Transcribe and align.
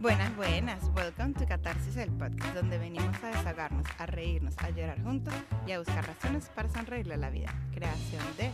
Buenas, 0.00 0.36
buenas. 0.36 0.80
Welcome 0.94 1.34
to 1.34 1.44
Catarsis, 1.44 1.96
el 1.96 2.12
podcast 2.12 2.54
donde 2.54 2.78
venimos 2.78 3.16
a 3.24 3.28
desahogarnos, 3.30 3.84
a 3.98 4.06
reírnos, 4.06 4.56
a 4.58 4.70
llorar 4.70 5.02
juntos 5.02 5.34
y 5.66 5.72
a 5.72 5.80
buscar 5.80 6.06
razones 6.06 6.48
para 6.54 6.68
sonreírle 6.68 7.14
a 7.14 7.16
la 7.16 7.30
vida. 7.30 7.52
Creación 7.74 8.22
de 8.36 8.52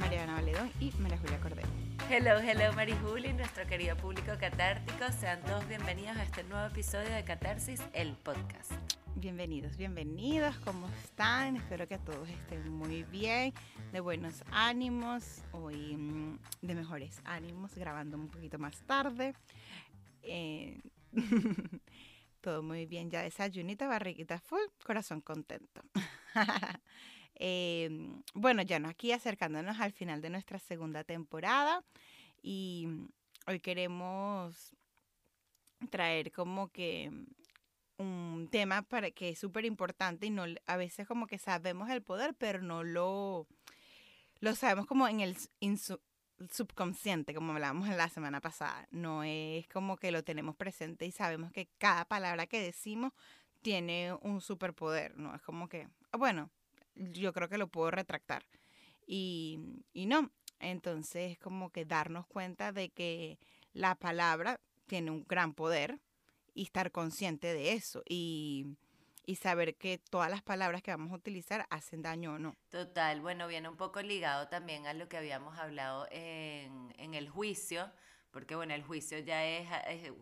Mariana 0.00 0.36
Valedón 0.36 0.70
y 0.80 0.90
María 0.98 1.18
Julia 1.18 1.38
Cordero. 1.40 1.68
Hello, 2.08 2.38
hello, 2.40 2.72
Mari 2.72 2.94
Juli, 3.04 3.34
nuestro 3.34 3.66
querido 3.66 3.96
público 3.98 4.32
catártico. 4.40 5.12
Sean 5.20 5.42
todos 5.42 5.68
bienvenidos 5.68 6.16
a 6.16 6.22
este 6.22 6.42
nuevo 6.44 6.66
episodio 6.68 7.10
de 7.10 7.22
Catarsis, 7.22 7.82
el 7.92 8.14
podcast. 8.14 8.72
Bienvenidos, 9.14 9.76
bienvenidos. 9.76 10.56
¿Cómo 10.58 10.88
están? 11.04 11.56
Espero 11.56 11.86
que 11.86 11.98
todos 11.98 12.28
estén 12.30 12.72
muy 12.72 13.02
bien, 13.02 13.52
de 13.92 14.00
buenos 14.00 14.42
ánimos, 14.52 15.42
hoy 15.52 15.96
mm, 15.96 16.38
de 16.62 16.74
mejores 16.74 17.20
ánimos, 17.24 17.74
grabando 17.74 18.16
un 18.16 18.28
poquito 18.28 18.58
más 18.58 18.80
tarde. 18.86 19.34
Eh, 20.22 20.80
todo 22.40 22.62
muy 22.62 22.86
bien, 22.86 23.10
ya 23.10 23.22
desayunita, 23.22 23.86
barriguita 23.88 24.40
full, 24.40 24.60
corazón 24.84 25.20
contento. 25.20 25.82
Eh, 27.40 27.88
bueno, 28.34 28.62
ya 28.62 28.80
no, 28.80 28.88
aquí 28.88 29.12
acercándonos 29.12 29.78
al 29.78 29.92
final 29.92 30.20
de 30.20 30.28
nuestra 30.28 30.58
segunda 30.58 31.04
temporada 31.04 31.84
y 32.42 32.88
hoy 33.46 33.60
queremos 33.60 34.74
traer 35.90 36.32
como 36.32 36.66
que 36.72 37.12
un 37.98 38.48
tema 38.50 38.82
para 38.82 39.12
que 39.12 39.28
es 39.28 39.38
súper 39.38 39.64
importante 39.66 40.26
y 40.26 40.30
no 40.30 40.46
a 40.66 40.76
veces 40.76 41.06
como 41.06 41.28
que 41.28 41.38
sabemos 41.38 41.90
el 41.90 42.02
poder, 42.02 42.34
pero 42.34 42.60
no 42.60 42.82
lo 42.82 43.46
lo 44.40 44.54
sabemos 44.54 44.86
como 44.86 45.08
en 45.08 45.20
el 45.20 45.36
subconsciente, 46.50 47.34
como 47.34 47.52
hablábamos 47.52 47.88
la 47.88 48.08
semana 48.08 48.40
pasada. 48.40 48.86
No 48.90 49.24
es 49.24 49.66
como 49.68 49.96
que 49.96 50.10
lo 50.10 50.22
tenemos 50.22 50.56
presente 50.56 51.06
y 51.06 51.12
sabemos 51.12 51.52
que 51.52 51.68
cada 51.78 52.04
palabra 52.04 52.46
que 52.46 52.60
decimos 52.60 53.12
tiene 53.62 54.12
un 54.22 54.40
superpoder, 54.40 55.16
¿no? 55.16 55.34
Es 55.34 55.42
como 55.42 55.68
que, 55.68 55.88
bueno, 56.16 56.50
yo 56.94 57.32
creo 57.32 57.48
que 57.48 57.58
lo 57.58 57.68
puedo 57.68 57.90
retractar. 57.90 58.44
Y, 59.06 59.58
y 59.92 60.06
no, 60.06 60.30
entonces 60.60 61.38
como 61.38 61.70
que 61.70 61.84
darnos 61.84 62.26
cuenta 62.26 62.72
de 62.72 62.90
que 62.90 63.38
la 63.72 63.94
palabra 63.94 64.60
tiene 64.86 65.10
un 65.10 65.24
gran 65.26 65.54
poder 65.54 65.98
y 66.54 66.64
estar 66.64 66.90
consciente 66.92 67.52
de 67.52 67.72
eso. 67.72 68.02
Y 68.08 68.76
y 69.28 69.36
saber 69.36 69.76
que 69.76 69.98
todas 69.98 70.30
las 70.30 70.40
palabras 70.40 70.80
que 70.80 70.90
vamos 70.90 71.12
a 71.12 71.16
utilizar 71.16 71.66
hacen 71.68 72.00
daño 72.00 72.32
o 72.32 72.38
no. 72.38 72.56
Total, 72.70 73.20
bueno, 73.20 73.46
viene 73.46 73.68
un 73.68 73.76
poco 73.76 74.00
ligado 74.00 74.48
también 74.48 74.86
a 74.86 74.94
lo 74.94 75.06
que 75.10 75.18
habíamos 75.18 75.58
hablado 75.58 76.08
en, 76.10 76.94
en 76.96 77.12
el 77.12 77.28
juicio, 77.28 77.92
porque 78.30 78.56
bueno, 78.56 78.72
el 78.72 78.82
juicio 78.82 79.18
ya 79.18 79.44
es, 79.44 79.68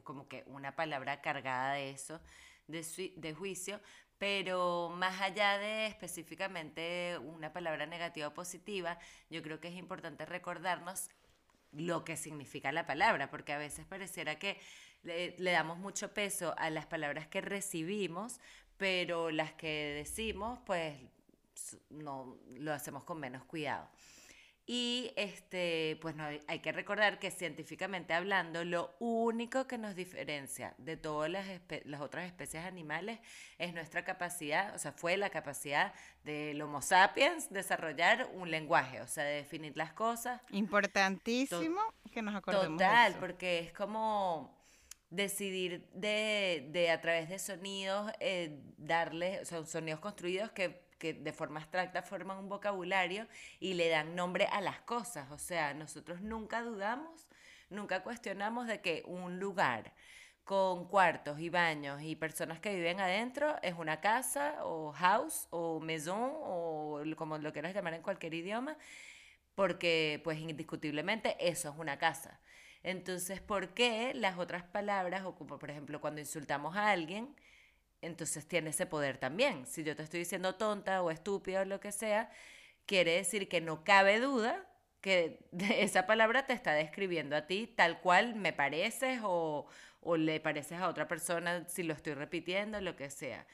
como 0.03 0.27
que 0.27 0.43
una 0.49 0.75
palabra 0.75 1.21
cargada 1.21 1.75
de 1.75 1.91
eso, 1.91 2.21
de, 2.67 3.13
de 3.15 3.33
juicio, 3.33 3.81
pero 4.19 4.93
más 4.93 5.21
allá 5.21 5.57
de 5.59 5.87
específicamente 5.87 7.17
una 7.19 7.53
palabra 7.53 7.87
negativa 7.87 8.27
o 8.27 8.35
positiva, 8.35 8.99
yo 9.31 9.41
creo 9.41 9.61
que 9.61 9.69
es 9.69 9.77
importante 9.77 10.27
recordarnos 10.27 11.11
lo 11.71 12.05
que 12.05 12.17
significa 12.17 12.73
la 12.73 12.87
palabra, 12.87 13.31
porque 13.31 13.53
a 13.53 13.59
veces 13.59 13.87
pareciera 13.87 14.37
que 14.41 14.59
le, 15.05 15.37
le, 15.39 15.53
damos 15.53 15.79
mucho 15.79 16.13
peso 16.13 16.55
a 16.59 16.71
las 16.71 16.87
palabras 16.87 17.29
que 17.29 17.41
recibimos, 17.41 18.41
pero 18.77 19.31
las 19.31 19.53
que 19.53 19.95
decimos, 19.97 20.59
pues 20.67 20.97
no 21.91 22.39
lo 22.55 22.73
hacemos 22.73 23.05
con 23.05 23.19
menos 23.19 23.45
cuidado. 23.45 23.89
Y 24.69 25.13
este, 25.15 25.97
pues 26.03 26.17
no, 26.17 26.25
hay 26.25 26.59
que 26.59 26.73
recordar 26.73 27.21
que 27.21 27.31
científicamente 27.31 28.13
hablando, 28.13 28.65
lo 28.65 28.97
único 28.99 29.69
que 29.69 29.79
nos 29.79 29.95
diferencia 29.95 30.75
de 30.79 30.97
todas 30.97 31.31
las, 31.31 31.47
las, 31.85 32.01
otras 32.01 32.27
especies 32.27 32.65
animales 32.65 33.21
es 33.59 33.73
nuestra 33.75 34.05
capacidad, 34.05 34.75
o 34.75 34.79
sea, 34.79 34.91
fue 34.91 35.17
la 35.17 35.31
capacidad 35.31 35.95
del 36.25 36.61
Homo 36.61 36.83
sapiens 36.83 37.49
desarrollar 37.49 38.29
un 38.35 38.51
lenguaje, 38.51 39.01
o 39.01 39.07
sea, 39.07 39.23
de 39.23 39.37
definir 39.37 39.77
las 39.77 39.93
cosas. 39.93 40.43
Importantísimo 40.51 41.81
que 42.11 42.21
nos 42.21 42.35
acordemos. 42.35 42.77
Total, 42.77 43.15
porque 43.21 43.61
es 43.61 43.73
como 43.73 44.56
decidir 45.11 45.89
de, 45.93 46.69
de, 46.73 46.91
a 46.91 47.01
través 47.01 47.29
de 47.29 47.39
sonidos 47.39 48.11
eh, 48.21 48.61
darles, 48.77 49.49
son 49.49 49.67
sonidos 49.67 50.01
construidos 50.01 50.51
que, 50.53 50.87
que, 50.99 51.15
de 51.15 51.33
forma 51.33 51.61
abstracta 51.61 52.03
forman 52.03 52.39
un 52.39 52.49
vocabulario 52.49 53.27
y 53.61 53.75
le 53.75 53.89
dan 53.89 54.15
nombre 54.15 54.47
a 54.47 54.61
las 54.61 54.81
cosas. 54.81 55.31
O 55.31 55.39
sea, 55.39 55.75
nosotros 55.75 56.21
nunca 56.21 56.63
dudamos, 56.63 57.29
nunca 57.71 58.03
cuestionamos 58.03 58.67
de 58.67 58.81
que 58.81 59.03
un 59.07 59.39
lugar 59.39 59.93
con 60.47 60.87
cuartos 60.87 61.41
y 61.41 61.49
baños 61.51 62.03
y 62.03 62.15
personas 62.15 62.61
que 62.61 62.73
viven 62.73 63.01
adentro 63.01 63.57
es 63.63 63.75
una 63.75 64.01
casa 64.01 64.55
o 64.63 64.93
house 64.93 65.49
o 65.51 65.81
maison 65.81 66.31
o 66.35 67.03
como 67.17 67.37
lo 67.39 67.53
quieras 67.53 67.75
llamar 67.75 67.95
en 67.95 68.03
cualquier 68.03 68.33
idioma, 68.33 68.77
porque 69.57 70.21
pues 70.23 70.39
indiscutiblemente 70.39 71.37
eso 71.41 71.71
es 71.71 71.77
una 71.77 71.99
casa. 71.99 72.39
Entonces, 72.87 73.41
¿por 73.41 73.75
qué 73.75 74.13
las 74.15 74.39
otras 74.39 74.63
palabras, 74.63 75.25
o 75.25 75.35
por 75.35 75.71
ejemplo 75.71 76.01
cuando 76.01 76.21
insultamos 76.21 76.77
a 76.77 76.91
alguien, 76.91 77.35
entonces 78.01 78.47
tiene 78.47 78.71
ese 78.71 78.87
poder 78.87 79.19
también? 79.19 79.67
Si 79.67 79.83
yo 79.83 79.97
te 79.97 80.05
estoy 80.05 80.21
diciendo 80.21 80.55
tonta 80.55 81.03
o 81.03 81.11
estúpida 81.11 81.63
o 81.63 81.65
lo 81.65 81.81
que 81.81 81.91
sea, 81.91 82.31
quiere 82.87 83.17
decir 83.17 83.49
que 83.49 83.61
no 83.61 83.83
cabe 83.83 84.21
duda 84.21 84.65
que 85.01 85.41
esa 85.81 86.07
palabra 86.07 86.47
te 86.47 86.53
está 86.53 86.75
describiendo 86.75 87.35
a 87.35 87.49
ti 87.49 87.67
tal 87.67 88.01
cual 88.01 88.37
me 88.37 88.53
pareces 88.53 89.19
o, 89.25 89.67
o 90.01 90.17
le 90.17 90.39
pareces 90.39 90.79
a 90.79 90.89
otra 90.89 91.09
persona 91.09 91.65
si 91.69 91.83
lo 91.83 91.93
estoy 91.93 92.15
repitiendo, 92.15 92.81
lo 92.81 92.95
que 92.95 93.11
sea. 93.11 93.49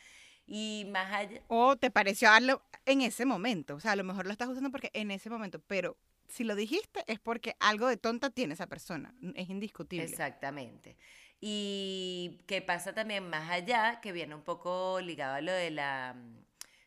Y 0.47 0.87
más 0.91 1.11
allá. 1.11 1.41
O 1.49 1.77
te 1.77 1.91
pareció 1.91 2.29
algo 2.29 2.61
en 2.85 3.01
ese 3.01 3.25
momento. 3.25 3.77
O 3.77 3.81
sea, 3.81 3.93
a 3.93 3.97
lo 3.97 4.05
mejor 4.05 4.27
lo 4.27 4.33
estás 4.33 4.51
usando 4.51 4.71
porque 4.71 4.91
en 4.93 5.11
ese 5.11 5.31
momento, 5.31 5.59
pero 5.67 5.97
si 6.33 6.45
lo 6.45 6.55
dijiste 6.55 7.05
es 7.09 7.21
porque 7.21 7.57
algo 7.61 7.87
de 7.89 7.99
tonta 7.99 8.31
tiene 8.31 8.55
esa 8.55 8.67
persona, 8.67 9.15
es 9.35 9.51
indiscutible. 9.51 10.07
Exactamente. 10.07 10.97
Y 11.43 12.41
qué 12.47 12.63
pasa 12.63 12.95
también 12.95 13.29
más 13.29 13.51
allá, 13.51 14.01
que 14.01 14.13
viene 14.13 14.35
un 14.35 14.43
poco 14.43 14.99
ligado 15.01 15.35
a 15.35 15.41
lo 15.43 15.53
de 15.53 15.71
la 15.71 16.17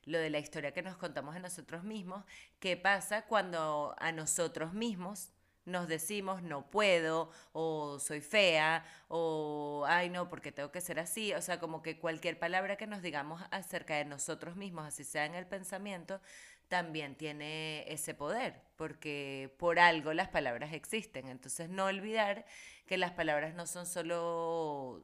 lo 0.05 0.19
de 0.19 0.29
la 0.29 0.37
historia 0.37 0.71
que 0.71 0.83
nos 0.83 0.97
contamos 0.97 1.35
a 1.35 1.39
nosotros 1.39 1.83
mismos, 1.83 2.25
qué 2.59 2.77
pasa 2.77 3.23
cuando 3.23 3.95
a 3.97 4.11
nosotros 4.11 4.73
mismos 4.73 5.31
nos 5.65 5.87
decimos 5.87 6.43
no 6.43 6.69
puedo 6.69 7.31
o 7.51 7.97
soy 7.99 8.21
fea 8.21 8.85
o 9.07 9.83
ay 9.87 10.09
no 10.09 10.29
porque 10.29 10.51
tengo 10.51 10.71
que 10.71 10.81
ser 10.81 10.99
así, 10.99 11.33
o 11.33 11.41
sea, 11.41 11.59
como 11.59 11.81
que 11.81 11.99
cualquier 11.99 12.37
palabra 12.37 12.77
que 12.77 12.87
nos 12.87 13.01
digamos 13.01 13.41
acerca 13.51 13.95
de 13.95 14.05
nosotros 14.05 14.55
mismos, 14.55 14.85
así 14.85 15.03
sea 15.03 15.25
en 15.25 15.35
el 15.35 15.47
pensamiento, 15.47 16.21
también 16.67 17.15
tiene 17.15 17.85
ese 17.91 18.13
poder, 18.13 18.61
porque 18.75 19.53
por 19.57 19.79
algo 19.79 20.13
las 20.13 20.29
palabras 20.29 20.73
existen. 20.73 21.27
Entonces, 21.27 21.69
no 21.69 21.85
olvidar 21.85 22.45
que 22.85 22.97
las 22.97 23.11
palabras 23.11 23.53
no 23.55 23.67
son 23.67 23.85
solo, 23.85 25.03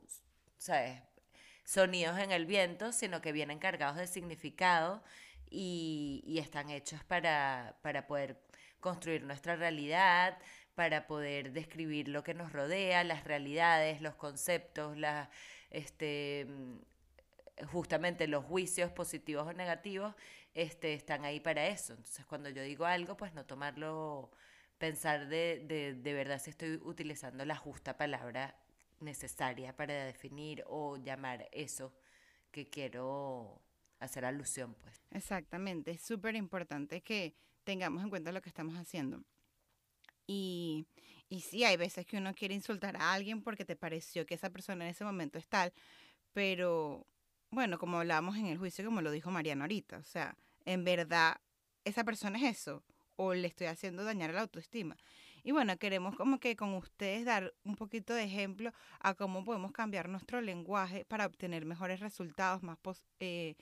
¿sabes? 0.58 1.02
Sonidos 1.64 2.20
en 2.20 2.32
el 2.32 2.46
viento, 2.46 2.92
sino 2.92 3.22
que 3.22 3.32
vienen 3.32 3.60
cargados 3.60 3.98
de 3.98 4.08
significado 4.08 5.04
y, 5.50 6.24
y 6.26 6.40
están 6.40 6.70
hechos 6.70 7.04
para, 7.04 7.78
para 7.82 8.08
poder 8.08 8.42
construir 8.80 9.24
nuestra 9.24 9.56
realidad, 9.56 10.38
para 10.76 11.08
poder 11.08 11.52
describir 11.52 12.08
lo 12.08 12.24
que 12.24 12.34
nos 12.34 12.52
rodea, 12.52 13.04
las 13.04 13.24
realidades, 13.24 14.02
los 14.02 14.16
conceptos, 14.16 14.98
este, 15.70 16.48
justamente 17.72 18.28
los 18.28 18.46
juicios 18.46 18.92
positivos 18.92 19.48
o 19.48 19.54
negativos 19.54 20.16
este, 20.54 20.94
están 20.94 21.26
ahí 21.26 21.40
para 21.40 21.68
eso. 21.68 21.94
Entonces, 21.94 22.26
cuando 22.26 22.50
yo 22.50 22.64
digo 22.64 22.86
algo, 22.86 23.18
pues 23.18 23.34
no 23.34 23.46
tomarlo, 23.46 24.32
pensar 24.78 25.28
de, 25.28 25.64
de, 25.68 25.94
de 25.94 26.14
verdad 26.14 26.42
si 26.42 26.50
estoy 26.50 26.80
utilizando 26.84 27.46
la 27.46 27.56
justa 27.56 27.98
palabra 27.98 28.56
necesaria 29.00 29.76
para 29.76 30.06
definir 30.06 30.64
o 30.68 30.98
llamar 30.98 31.48
eso 31.52 31.94
que 32.52 32.70
quiero 32.70 33.62
hacer 34.00 34.26
alusión, 34.26 34.74
pues. 34.76 35.02
Exactamente, 35.12 35.92
es 35.92 36.02
súper 36.02 36.36
importante 36.36 37.02
que 37.02 37.36
tengamos 37.64 38.04
en 38.04 38.10
cuenta 38.10 38.32
lo 38.32 38.42
que 38.42 38.50
estamos 38.50 38.76
haciendo. 38.76 39.24
Y, 40.28 40.88
y 41.30 41.42
sí, 41.42 41.64
hay 41.64 41.78
veces 41.78 42.06
que 42.06 42.18
uno 42.18 42.34
quiere 42.34 42.56
insultar 42.56 42.96
a 42.98 43.14
alguien 43.14 43.42
porque 43.44 43.66
te 43.66 43.76
pareció 43.76 44.26
que 44.26 44.36
esa 44.36 44.50
persona 44.50 44.86
en 44.86 44.92
ese 44.92 45.04
momento 45.04 45.38
es 45.38 45.48
tal, 45.48 45.74
pero 46.34 47.06
bueno, 47.52 47.78
como 47.78 47.98
hablábamos 48.00 48.38
en 48.38 48.48
el 48.48 48.58
juicio, 48.58 48.84
como 48.86 49.02
lo 49.02 49.12
dijo 49.12 49.30
Mariano 49.30 49.64
ahorita, 49.64 49.98
o 49.98 50.04
sea, 50.04 50.36
en 50.66 50.84
verdad, 50.84 51.38
esa 51.84 52.04
persona 52.04 52.38
es 52.40 52.60
eso, 52.60 52.84
o 53.18 53.34
le 53.34 53.48
estoy 53.48 53.68
haciendo 53.68 54.04
dañar 54.04 54.34
la 54.34 54.42
autoestima. 54.42 54.98
Y 55.44 55.52
bueno, 55.52 55.78
queremos 55.78 56.16
como 56.16 56.40
que 56.40 56.56
con 56.56 56.74
ustedes 56.76 57.26
dar 57.26 57.54
un 57.64 57.76
poquito 57.76 58.14
de 58.14 58.24
ejemplo 58.24 58.72
a 59.00 59.16
cómo 59.16 59.44
podemos 59.44 59.72
cambiar 59.72 60.08
nuestro 60.08 60.40
lenguaje 60.40 61.06
para 61.06 61.26
obtener 61.26 61.66
mejores 61.66 62.00
resultados, 62.00 62.62
más, 62.62 62.78
eh, 63.20 63.56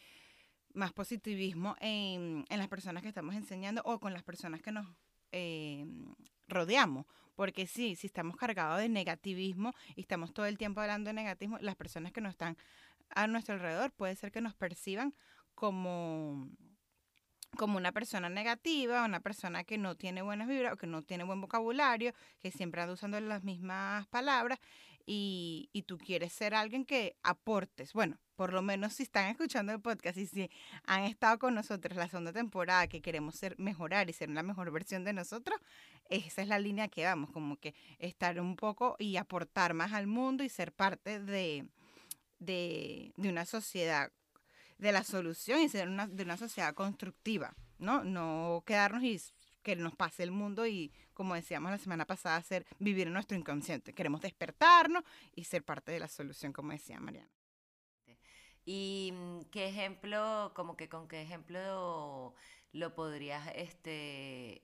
más 0.74 0.92
positivismo 0.92 1.75
en, 1.80 2.45
en, 2.50 2.57
las 2.57 2.68
personas 2.68 3.01
que 3.01 3.09
estamos 3.09 3.33
enseñando 3.35 3.81
o 3.85 4.00
con 4.00 4.13
las 4.13 4.24
personas 4.24 4.62
que 4.62 4.71
nos 4.71 4.88
eh, 5.31 5.85
rodeamos. 6.47 7.06
Porque 7.35 7.68
sí, 7.68 7.95
si 7.95 8.07
estamos 8.07 8.35
cargados 8.35 8.80
de 8.80 8.89
negativismo 8.89 9.74
y 9.95 10.01
estamos 10.01 10.33
todo 10.33 10.45
el 10.45 10.57
tiempo 10.57 10.81
hablando 10.81 11.07
de 11.07 11.13
negativismo, 11.13 11.57
las 11.62 11.77
personas 11.77 12.12
que 12.12 12.19
no 12.19 12.27
están 12.27 12.57
a 13.09 13.27
nuestro 13.27 13.56
alrededor 13.56 13.91
puede 13.91 14.15
ser 14.15 14.31
que 14.31 14.41
nos 14.41 14.56
perciban 14.56 15.13
como 15.56 16.50
como 17.57 17.77
una 17.77 17.91
persona 17.91 18.29
negativa, 18.29 19.03
una 19.06 19.19
persona 19.19 19.63
que 19.63 19.77
no 19.77 19.95
tiene 19.95 20.21
buenas 20.21 20.47
vibras 20.47 20.73
o 20.73 20.77
que 20.77 20.88
no 20.88 21.01
tiene 21.01 21.23
buen 21.23 21.41
vocabulario, 21.41 22.13
que 22.39 22.51
siempre 22.51 22.81
anda 22.81 22.94
usando 22.94 23.19
las 23.19 23.44
mismas 23.44 24.07
palabras 24.07 24.59
y, 25.06 25.69
y, 25.73 25.83
tú 25.83 25.97
quieres 25.97 26.31
ser 26.31 26.53
alguien 26.53 26.85
que 26.85 27.15
aportes. 27.23 27.94
Bueno, 27.94 28.19
por 28.35 28.53
lo 28.53 28.61
menos 28.61 28.94
si 28.94 29.03
están 29.03 29.25
escuchando 29.25 29.73
el 29.73 29.81
podcast 29.81 30.17
y 30.17 30.27
si 30.27 30.51
han 30.85 31.03
estado 31.06 31.39
con 31.39 31.56
nosotros 31.56 31.97
la 31.97 32.07
segunda 32.07 32.31
temporada, 32.31 32.88
que 32.88 33.01
queremos 33.01 33.35
ser 33.35 33.56
mejorar 33.57 34.09
y 34.09 34.13
ser 34.13 34.29
la 34.29 34.44
mejor 34.44 34.71
versión 34.71 35.03
de 35.03 35.13
nosotros, 35.13 35.59
esa 36.09 36.44
es 36.44 36.47
la 36.47 36.59
línea 36.59 36.88
que 36.88 37.03
vamos, 37.06 37.31
como 37.31 37.57
que 37.57 37.73
estar 37.97 38.39
un 38.39 38.56
poco 38.56 38.95
y 39.00 39.17
aportar 39.17 39.73
más 39.73 39.94
al 39.94 40.06
mundo 40.06 40.44
y 40.44 40.50
ser 40.50 40.71
parte 40.71 41.19
de, 41.19 41.67
de, 42.39 43.13
de 43.18 43.30
una 43.30 43.45
sociedad 43.45 44.12
de 44.80 44.91
la 44.91 45.03
solución 45.03 45.62
y 45.62 45.69
ser 45.69 45.88
una, 45.88 46.07
de 46.07 46.24
una 46.24 46.38
sociedad 46.38 46.74
constructiva, 46.74 47.53
¿no? 47.77 48.03
No 48.03 48.63
quedarnos 48.65 49.03
y 49.03 49.21
que 49.62 49.75
nos 49.75 49.95
pase 49.95 50.24
el 50.24 50.31
mundo 50.31 50.65
y, 50.65 50.91
como 51.13 51.36
decíamos 51.36 51.69
la 51.69 51.77
semana 51.77 52.06
pasada, 52.06 52.38
hacer, 52.38 52.65
vivir 52.80 53.07
en 53.07 53.13
nuestro 53.13 53.38
inconsciente. 53.38 53.94
Queremos 53.94 54.21
despertarnos 54.21 55.03
y 55.36 55.44
ser 55.44 55.63
parte 55.63 55.91
de 55.91 56.00
la 56.00 56.07
solución, 56.07 56.53
como 56.53 56.71
decía 56.71 57.00
Mariana. 57.00 57.30
¿Y 58.65 59.12
mm, 59.13 59.42
qué 59.51 59.68
ejemplo, 59.68 60.53
como 60.56 60.77
que 60.77 60.88
con 60.88 61.07
qué 61.07 61.21
ejemplo 61.21 62.33
lo 62.71 62.95
podrías 62.95 63.50
este, 63.56 64.63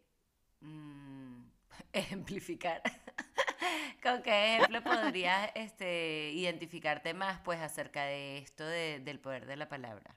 mm, 0.62 1.44
ejemplificar? 1.94 2.82
¿Con 4.04 4.22
qué 4.22 4.56
ejemplo 4.56 4.84
podrías 4.84 5.52
este, 5.56 6.32
identificarte 6.34 7.14
más 7.14 7.40
pues 7.42 7.60
acerca 7.60 8.06
de 8.06 8.38
esto 8.38 8.66
del 8.66 9.20
poder 9.20 9.46
de 9.46 9.58
la 9.58 9.68
palabra? 9.68 10.16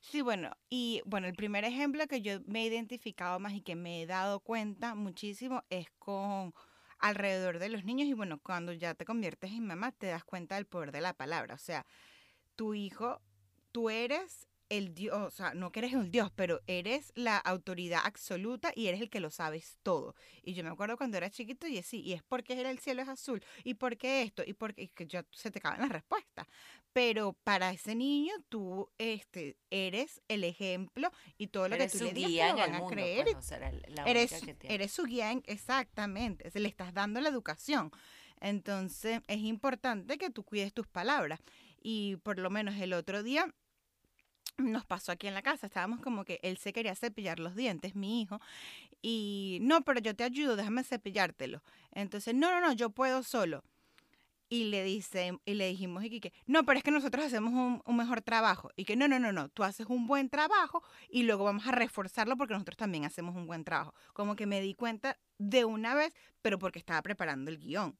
Sí, 0.00 0.20
bueno, 0.20 0.50
y 0.68 1.00
bueno, 1.06 1.26
el 1.26 1.34
primer 1.34 1.64
ejemplo 1.64 2.06
que 2.06 2.20
yo 2.20 2.40
me 2.46 2.62
he 2.62 2.66
identificado 2.66 3.38
más 3.38 3.54
y 3.54 3.62
que 3.62 3.76
me 3.76 4.02
he 4.02 4.06
dado 4.06 4.40
cuenta 4.40 4.94
muchísimo 4.94 5.62
es 5.70 5.86
con 5.98 6.52
alrededor 6.98 7.58
de 7.58 7.68
los 7.68 7.84
niños 7.84 8.08
y 8.08 8.12
bueno, 8.12 8.38
cuando 8.38 8.72
ya 8.72 8.94
te 8.94 9.04
conviertes 9.04 9.52
en 9.52 9.66
mamá 9.66 9.92
te 9.92 10.08
das 10.08 10.24
cuenta 10.24 10.56
del 10.56 10.66
poder 10.66 10.92
de 10.92 11.00
la 11.00 11.14
palabra, 11.14 11.54
o 11.54 11.58
sea, 11.58 11.86
tu 12.56 12.74
hijo, 12.74 13.20
tú 13.72 13.90
eres 13.90 14.46
el 14.72 14.94
Dios, 14.94 15.14
o 15.14 15.30
sea, 15.30 15.52
no 15.52 15.70
que 15.70 15.80
eres 15.80 15.92
un 15.92 16.10
Dios, 16.10 16.32
pero 16.34 16.62
eres 16.66 17.12
la 17.14 17.36
autoridad 17.36 18.00
absoluta 18.04 18.72
y 18.74 18.86
eres 18.86 19.02
el 19.02 19.10
que 19.10 19.20
lo 19.20 19.30
sabes 19.30 19.78
todo. 19.82 20.14
Y 20.42 20.54
yo 20.54 20.64
me 20.64 20.70
acuerdo 20.70 20.96
cuando 20.96 21.18
era 21.18 21.28
chiquito 21.28 21.66
y 21.66 21.82
sí, 21.82 22.00
y 22.00 22.14
es 22.14 22.22
porque 22.22 22.54
el 22.58 22.78
cielo 22.78 23.02
es 23.02 23.08
azul, 23.08 23.44
y 23.64 23.74
porque 23.74 24.22
esto, 24.22 24.42
y 24.46 24.54
porque 24.54 24.88
que 24.88 25.06
ya 25.06 25.26
se 25.30 25.50
te 25.50 25.60
caben 25.60 25.82
las 25.82 25.90
respuestas. 25.90 26.46
Pero 26.94 27.34
para 27.44 27.70
ese 27.70 27.94
niño 27.94 28.32
tú 28.48 28.88
este, 28.96 29.58
eres 29.70 30.22
el 30.28 30.42
ejemplo 30.42 31.12
y 31.36 31.48
todo 31.48 31.68
lo 31.68 31.76
que 31.76 31.88
tú 31.88 32.04
le 32.04 32.12
digas 32.14 32.54
te 32.54 32.60
lo 32.60 32.72
van 32.72 32.74
a 32.74 32.86
creer. 32.86 33.26
Pues, 33.30 33.52
eres, 34.06 34.42
eres 34.62 34.92
su 34.92 35.04
guía, 35.04 35.32
exactamente, 35.44 36.50
le 36.58 36.68
estás 36.68 36.94
dando 36.94 37.20
la 37.20 37.28
educación. 37.28 37.90
Entonces 38.40 39.20
es 39.26 39.38
importante 39.38 40.16
que 40.16 40.30
tú 40.30 40.44
cuides 40.44 40.72
tus 40.72 40.86
palabras. 40.86 41.40
Y 41.84 42.16
por 42.16 42.38
lo 42.38 42.48
menos 42.48 42.76
el 42.76 42.92
otro 42.92 43.22
día 43.22 43.52
nos 44.58 44.84
pasó 44.84 45.12
aquí 45.12 45.26
en 45.26 45.34
la 45.34 45.42
casa, 45.42 45.66
estábamos 45.66 46.00
como 46.00 46.24
que 46.24 46.38
él 46.42 46.56
se 46.58 46.72
quería 46.72 46.94
cepillar 46.94 47.38
los 47.38 47.54
dientes, 47.54 47.94
mi 47.94 48.22
hijo, 48.22 48.40
y 49.02 49.58
no, 49.62 49.82
pero 49.82 50.00
yo 50.00 50.14
te 50.14 50.24
ayudo, 50.24 50.56
déjame 50.56 50.84
cepillártelo. 50.84 51.62
Entonces, 51.90 52.34
no, 52.34 52.50
no, 52.50 52.60
no, 52.60 52.72
yo 52.72 52.90
puedo 52.90 53.22
solo. 53.22 53.64
Y 54.48 54.64
le 54.64 54.84
dice, 54.84 55.38
y 55.46 55.54
le 55.54 55.66
dijimos, 55.68 56.04
y 56.04 56.20
que, 56.20 56.32
no, 56.46 56.64
pero 56.64 56.76
es 56.76 56.84
que 56.84 56.90
nosotros 56.90 57.24
hacemos 57.24 57.54
un, 57.54 57.82
un, 57.86 57.96
mejor 57.96 58.20
trabajo. 58.20 58.70
Y 58.76 58.84
que 58.84 58.96
no, 58.96 59.08
no, 59.08 59.18
no, 59.18 59.32
no, 59.32 59.48
tú 59.48 59.64
haces 59.64 59.86
un 59.88 60.06
buen 60.06 60.28
trabajo 60.28 60.82
y 61.08 61.22
luego 61.22 61.44
vamos 61.44 61.66
a 61.66 61.72
reforzarlo 61.72 62.36
porque 62.36 62.52
nosotros 62.52 62.76
también 62.76 63.06
hacemos 63.06 63.34
un 63.34 63.46
buen 63.46 63.64
trabajo. 63.64 63.94
Como 64.12 64.36
que 64.36 64.44
me 64.44 64.60
di 64.60 64.74
cuenta 64.74 65.18
de 65.38 65.64
una 65.64 65.94
vez, 65.94 66.12
pero 66.42 66.58
porque 66.58 66.78
estaba 66.78 67.00
preparando 67.00 67.50
el 67.50 67.58
guion. 67.58 67.96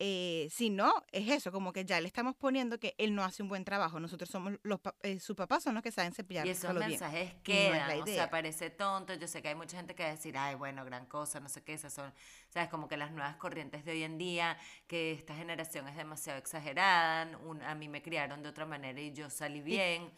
Eh, 0.00 0.48
si 0.52 0.70
no, 0.70 0.92
es 1.10 1.28
eso, 1.28 1.50
como 1.50 1.72
que 1.72 1.84
ya 1.84 2.00
le 2.00 2.06
estamos 2.06 2.36
poniendo 2.36 2.78
que 2.78 2.94
él 2.98 3.16
no 3.16 3.24
hace 3.24 3.42
un 3.42 3.48
buen 3.48 3.64
trabajo. 3.64 3.98
Nosotros 3.98 4.30
somos 4.30 4.54
los 4.62 4.78
eh, 5.02 5.18
sus 5.18 5.34
papás 5.36 5.64
son 5.64 5.74
los 5.74 5.82
que 5.82 5.90
saben 5.90 6.12
cepillar. 6.12 6.46
Y 6.46 6.50
esos 6.50 6.72
mensajes 6.72 7.34
quedan, 7.42 8.00
o 8.00 8.06
sea, 8.06 8.30
parece 8.30 8.70
tonto. 8.70 9.14
Yo 9.14 9.26
sé 9.26 9.42
que 9.42 9.48
hay 9.48 9.56
mucha 9.56 9.76
gente 9.76 9.96
que 9.96 10.04
va 10.04 10.10
a 10.10 10.12
decir, 10.12 10.38
ay, 10.38 10.54
bueno, 10.54 10.84
gran 10.84 11.06
cosa, 11.06 11.40
no 11.40 11.48
sé 11.48 11.64
qué, 11.64 11.74
esas 11.74 11.92
son, 11.92 12.12
sabes, 12.48 12.68
como 12.68 12.86
que 12.86 12.96
las 12.96 13.10
nuevas 13.10 13.36
corrientes 13.36 13.84
de 13.84 13.90
hoy 13.90 14.04
en 14.04 14.18
día, 14.18 14.56
que 14.86 15.12
esta 15.12 15.34
generación 15.34 15.88
es 15.88 15.96
demasiado 15.96 16.38
exagerada. 16.38 17.28
a 17.66 17.74
mí 17.74 17.88
me 17.88 18.00
criaron 18.00 18.42
de 18.42 18.50
otra 18.50 18.66
manera 18.66 19.00
y 19.00 19.12
yo 19.12 19.28
salí 19.30 19.62
bien. 19.62 20.12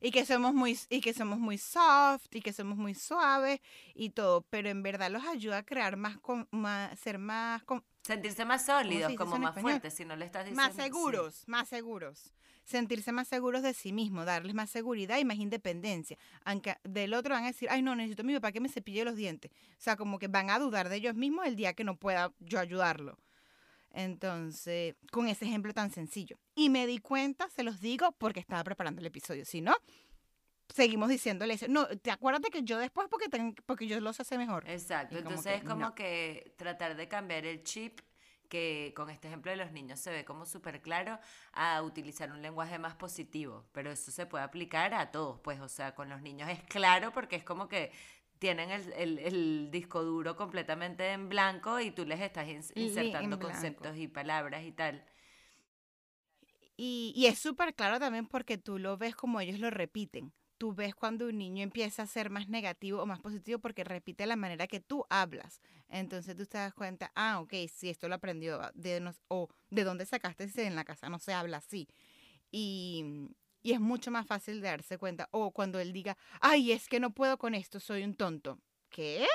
Y, 0.00 0.10
que 0.10 0.24
somos 0.24 0.54
muy 0.54 0.78
y 0.88 1.00
que 1.00 1.12
somos 1.12 1.38
muy 1.38 1.58
soft 1.58 2.34
y 2.34 2.40
que 2.40 2.52
somos 2.52 2.76
muy 2.78 2.94
suaves 2.94 3.60
y 3.94 4.10
todo, 4.10 4.42
pero 4.48 4.68
en 4.68 4.82
verdad 4.82 5.10
los 5.10 5.24
ayuda 5.24 5.58
a 5.58 5.62
crear 5.62 5.96
más, 5.96 6.18
con, 6.18 6.46
más 6.50 6.98
ser 6.98 7.18
más 7.18 7.62
Sentirse 8.06 8.44
más 8.44 8.64
sólidos, 8.64 9.12
como 9.16 9.36
más 9.36 9.60
fuertes, 9.60 9.94
si 9.94 10.04
no 10.04 10.14
le 10.14 10.26
estás 10.26 10.44
diciendo. 10.44 10.62
Más 10.62 10.76
seguros, 10.76 11.42
más 11.48 11.68
seguros. 11.68 12.32
Sentirse 12.64 13.10
más 13.10 13.26
seguros 13.26 13.62
de 13.62 13.74
sí 13.74 13.92
mismo, 13.92 14.24
darles 14.24 14.54
más 14.54 14.70
seguridad 14.70 15.18
y 15.18 15.24
más 15.24 15.38
independencia. 15.38 16.16
Aunque 16.44 16.76
del 16.84 17.14
otro 17.14 17.34
van 17.34 17.42
a 17.42 17.48
decir, 17.48 17.68
ay, 17.68 17.82
no, 17.82 17.96
necesito 17.96 18.22
a 18.22 18.24
mi 18.24 18.34
papá 18.34 18.52
que 18.52 18.60
me 18.60 18.68
cepille 18.68 19.04
los 19.04 19.16
dientes. 19.16 19.50
O 19.50 19.80
sea, 19.80 19.96
como 19.96 20.20
que 20.20 20.28
van 20.28 20.50
a 20.50 20.60
dudar 20.60 20.88
de 20.88 20.96
ellos 20.96 21.16
mismos 21.16 21.46
el 21.46 21.56
día 21.56 21.74
que 21.74 21.82
no 21.82 21.96
pueda 21.96 22.32
yo 22.38 22.60
ayudarlo. 22.60 23.18
Entonces, 23.90 24.94
con 25.10 25.26
ese 25.26 25.46
ejemplo 25.46 25.74
tan 25.74 25.90
sencillo. 25.90 26.38
Y 26.54 26.68
me 26.70 26.86
di 26.86 26.98
cuenta, 26.98 27.48
se 27.48 27.64
los 27.64 27.80
digo, 27.80 28.12
porque 28.18 28.38
estaba 28.38 28.62
preparando 28.62 29.00
el 29.00 29.06
episodio. 29.06 29.44
Si 29.44 29.60
no, 29.62 29.74
seguimos 30.76 31.08
diciéndole 31.08 31.54
eso. 31.54 31.66
No, 31.68 31.88
te 31.88 32.10
acuerdas 32.10 32.42
que 32.52 32.62
yo 32.62 32.78
después 32.78 33.08
porque, 33.10 33.28
porque 33.64 33.86
yo 33.86 33.98
los 34.00 34.20
hace 34.20 34.38
mejor. 34.38 34.68
Exacto, 34.68 35.18
entonces 35.18 35.62
es 35.62 35.64
como 35.64 35.94
que 35.94 36.54
tratar 36.56 36.96
de 36.96 37.08
cambiar 37.08 37.46
el 37.46 37.64
chip 37.64 38.00
que 38.48 38.92
con 38.94 39.10
este 39.10 39.26
ejemplo 39.26 39.50
de 39.50 39.56
los 39.56 39.72
niños 39.72 39.98
se 39.98 40.10
ve 40.12 40.24
como 40.24 40.46
súper 40.46 40.80
claro 40.80 41.18
a 41.52 41.82
utilizar 41.82 42.30
un 42.30 42.42
lenguaje 42.42 42.78
más 42.78 42.94
positivo, 42.94 43.64
pero 43.72 43.90
eso 43.90 44.12
se 44.12 44.26
puede 44.26 44.44
aplicar 44.44 44.94
a 44.94 45.10
todos, 45.10 45.40
pues, 45.40 45.58
o 45.60 45.68
sea, 45.68 45.96
con 45.96 46.08
los 46.08 46.22
niños 46.22 46.48
es 46.48 46.62
claro 46.62 47.12
porque 47.12 47.34
es 47.34 47.42
como 47.42 47.68
que 47.68 47.90
tienen 48.38 48.70
el, 48.70 49.18
el, 49.18 49.70
disco 49.72 50.04
duro 50.04 50.36
completamente 50.36 51.10
en 51.10 51.28
blanco 51.28 51.80
y 51.80 51.90
tú 51.90 52.04
les 52.04 52.20
estás 52.20 52.46
insertando 52.76 53.40
conceptos 53.40 53.96
y 53.96 54.06
palabras 54.06 54.62
y 54.62 54.72
tal. 54.72 55.04
Y, 56.76 57.14
y 57.16 57.26
es 57.26 57.38
súper 57.38 57.74
claro 57.74 57.98
también 57.98 58.26
porque 58.28 58.58
tú 58.58 58.78
lo 58.78 58.98
ves 58.98 59.16
como 59.16 59.40
ellos 59.40 59.58
lo 59.58 59.70
repiten 59.70 60.32
tú 60.58 60.74
ves 60.74 60.94
cuando 60.94 61.26
un 61.26 61.38
niño 61.38 61.62
empieza 61.62 62.02
a 62.02 62.06
ser 62.06 62.30
más 62.30 62.48
negativo 62.48 63.02
o 63.02 63.06
más 63.06 63.20
positivo 63.20 63.58
porque 63.58 63.84
repite 63.84 64.26
la 64.26 64.36
manera 64.36 64.66
que 64.66 64.80
tú 64.80 65.04
hablas. 65.10 65.60
Entonces 65.88 66.36
tú 66.36 66.46
te 66.46 66.58
das 66.58 66.74
cuenta, 66.74 67.12
ah, 67.14 67.40
ok, 67.40 67.52
si 67.72 67.90
esto 67.90 68.08
lo 68.08 68.16
aprendió 68.16 68.60
de 68.74 69.00
nos, 69.00 69.22
o 69.28 69.48
de 69.70 69.84
dónde 69.84 70.06
sacaste 70.06 70.48
si 70.48 70.62
en 70.62 70.76
la 70.76 70.84
casa 70.84 71.08
no 71.08 71.18
se 71.18 71.32
habla 71.32 71.58
así. 71.58 71.88
Y, 72.50 73.30
y 73.62 73.72
es 73.72 73.80
mucho 73.80 74.10
más 74.10 74.26
fácil 74.26 74.60
de 74.60 74.68
darse 74.68 74.98
cuenta. 74.98 75.28
O 75.32 75.50
cuando 75.52 75.80
él 75.80 75.92
diga, 75.92 76.16
ay, 76.40 76.72
es 76.72 76.88
que 76.88 77.00
no 77.00 77.10
puedo 77.10 77.38
con 77.38 77.54
esto, 77.54 77.80
soy 77.80 78.04
un 78.04 78.14
tonto. 78.14 78.58
¿Qué? 78.88 79.26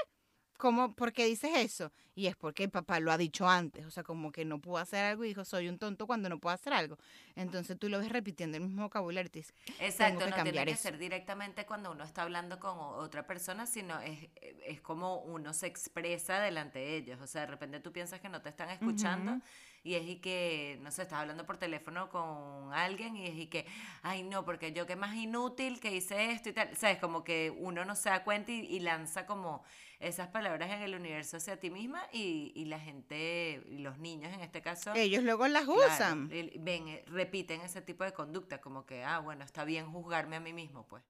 ¿Cómo? 0.62 0.94
¿Por 0.94 1.12
qué 1.12 1.26
dices 1.26 1.50
eso? 1.56 1.92
Y 2.14 2.28
es 2.28 2.36
porque 2.36 2.66
el 2.66 2.70
papá 2.70 3.00
lo 3.00 3.12
ha 3.12 3.18
dicho 3.18 3.50
antes, 3.50 3.84
o 3.84 3.90
sea, 3.90 4.04
como 4.04 4.32
que 4.32 4.46
no 4.46 4.62
puedo 4.62 4.78
hacer 4.78 5.04
algo 5.06 5.26
y 5.26 5.30
dijo, 5.30 5.44
soy 5.44 5.68
un 5.68 5.80
tonto 5.80 6.06
cuando 6.06 6.30
no 6.30 6.38
puedo 6.38 6.54
hacer 6.54 6.72
algo. 6.72 7.00
Entonces 7.36 7.80
tú 7.80 7.90
lo 7.90 7.98
ves 7.98 8.10
repitiendo 8.10 8.58
el 8.58 8.64
mismo 8.66 8.84
vocabulario 8.84 9.32
y 9.34 9.40
dices, 9.40 9.56
Exacto, 9.80 10.30
no 10.30 10.44
tiene 10.44 10.64
que 10.66 10.76
ser 10.76 11.00
directamente 11.00 11.66
cuando 11.66 11.90
uno 11.90 12.04
está 12.04 12.22
hablando 12.22 12.60
con 12.60 12.78
otra 12.78 13.26
persona, 13.26 13.66
sino 13.66 14.00
es, 14.02 14.30
es 14.64 14.82
como 14.82 15.22
uno 15.22 15.52
se 15.52 15.66
expresa 15.66 16.40
delante 16.40 16.78
de 16.78 16.96
ellos. 16.96 17.20
O 17.22 17.26
sea, 17.26 17.42
de 17.42 17.48
repente 17.48 17.80
tú 17.80 17.92
piensas 17.92 18.20
que 18.20 18.30
no 18.30 18.44
te 18.44 18.50
están 18.50 18.70
escuchando 18.70 19.42
y 19.84 19.96
es 19.96 20.08
y 20.08 20.18
que, 20.18 20.78
no 20.82 20.92
sé, 20.92 21.04
estás 21.04 21.20
hablando 21.20 21.46
por 21.46 21.58
teléfono 21.58 22.10
con 22.10 22.74
alguien 22.74 23.16
y 23.16 23.26
es 23.26 23.36
y 23.36 23.48
que, 23.48 23.66
ay 24.04 24.24
no, 24.24 24.46
porque 24.46 24.74
yo 24.74 24.86
qué 24.86 24.96
más 24.96 25.16
inútil 25.16 25.80
que 25.80 25.96
hice 25.96 26.32
esto 26.32 26.50
y 26.50 26.54
tal. 26.54 26.70
O 26.72 26.76
sea, 26.76 26.92
es 26.92 27.00
como 27.00 27.24
que 27.24 27.56
uno 27.58 27.84
no 27.84 27.96
se 27.96 28.10
da 28.10 28.24
cuenta 28.24 28.52
y, 28.52 28.80
lanza 28.80 29.26
como 29.26 29.64
esas 30.00 30.28
palabras 30.30 30.72
en 30.72 30.82
el 30.82 30.96
universo 30.96 31.38
hacia 31.38 31.60
ti 31.60 31.70
misma 31.70 32.02
y, 32.12 32.52
y 32.56 32.66
la 32.66 32.80
gente, 32.80 33.64
los 33.70 33.98
niños 33.98 34.34
en 34.34 34.42
este 34.42 34.62
caso. 34.62 34.94
Ellos 34.94 35.24
luego 35.24 35.48
las 35.48 35.68
usan. 35.68 36.28
ven, 36.30 36.88
eh, 36.88 37.04
repiten 37.08 37.62
ese 37.62 37.82
tipo 37.82 38.04
de 38.04 38.14
conducta, 38.14 38.62
como 38.62 38.86
que, 38.86 39.04
ah, 39.04 39.20
bueno, 39.20 39.44
está 39.44 39.64
bien 39.64 39.92
juzgarme 39.92 40.36
a 40.36 40.40
mí 40.40 40.54
mismo, 40.54 40.88
pues. 40.88 41.04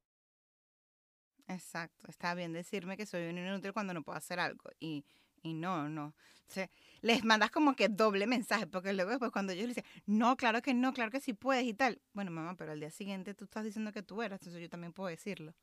Exacto, 1.48 2.08
está 2.08 2.34
bien 2.34 2.54
decirme 2.54 2.96
que 2.96 3.06
soy 3.06 3.28
un 3.28 3.38
inútil 3.38 3.74
cuando 3.74 3.94
no 3.94 4.04
puedo 4.04 4.18
hacer 4.18 4.40
algo. 4.40 4.70
Y 4.80 5.06
y 5.42 5.54
no, 5.54 5.90
no. 5.90 6.14
O 6.58 6.68
les 7.02 7.24
mandas 7.24 7.50
como 7.50 7.76
que 7.76 7.90
doble 7.90 8.28
mensaje, 8.28 8.68
porque 8.68 8.94
luego 8.94 9.12
después 9.12 9.32
cuando 9.32 9.54
ellos 9.54 9.68
dicen, 9.68 9.86
no, 10.06 10.36
claro 10.38 10.62
que 10.62 10.74
no, 10.74 10.94
claro 10.94 11.10
que 11.10 11.20
sí 11.20 11.34
puedes 11.34 11.66
y 11.66 11.74
tal. 11.74 12.02
Bueno, 12.14 12.30
mamá, 12.32 12.56
pero 12.56 12.74
al 12.74 12.80
día 12.80 12.92
siguiente 12.92 13.34
tú 13.34 13.46
estás 13.46 13.64
diciendo 13.64 13.92
que 13.92 14.04
tú 14.04 14.22
eras, 14.22 14.40
entonces 14.42 14.62
yo 14.62 14.70
también 14.70 14.94
puedo 14.94 15.10
decirlo. 15.10 15.54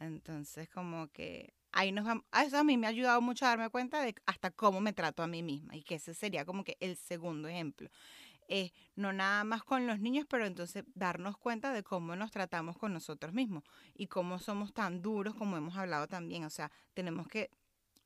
Entonces, 0.00 0.68
como 0.68 1.08
que 1.08 1.54
ahí 1.72 1.92
nos 1.92 2.04
vamos, 2.04 2.24
eso 2.44 2.58
a 2.58 2.64
mí 2.64 2.76
me 2.76 2.86
ha 2.86 2.90
ayudado 2.90 3.20
mucho 3.20 3.44
a 3.44 3.50
darme 3.50 3.70
cuenta 3.70 4.00
de 4.00 4.14
hasta 4.26 4.50
cómo 4.50 4.80
me 4.80 4.92
trato 4.92 5.22
a 5.22 5.26
mí 5.26 5.42
misma 5.42 5.76
y 5.76 5.82
que 5.82 5.96
ese 5.96 6.14
sería 6.14 6.44
como 6.44 6.64
que 6.64 6.76
el 6.80 6.96
segundo 6.96 7.48
ejemplo. 7.48 7.88
Eh, 8.48 8.72
no 8.94 9.12
nada 9.12 9.42
más 9.44 9.64
con 9.64 9.86
los 9.86 10.00
niños, 10.00 10.26
pero 10.28 10.44
entonces 10.44 10.84
darnos 10.94 11.38
cuenta 11.38 11.72
de 11.72 11.82
cómo 11.82 12.14
nos 12.14 12.30
tratamos 12.30 12.76
con 12.76 12.92
nosotros 12.92 13.32
mismos 13.32 13.64
y 13.94 14.08
cómo 14.08 14.38
somos 14.38 14.74
tan 14.74 15.00
duros 15.00 15.34
como 15.34 15.56
hemos 15.56 15.76
hablado 15.76 16.08
también. 16.08 16.44
O 16.44 16.50
sea, 16.50 16.70
tenemos 16.92 17.26
que 17.28 17.50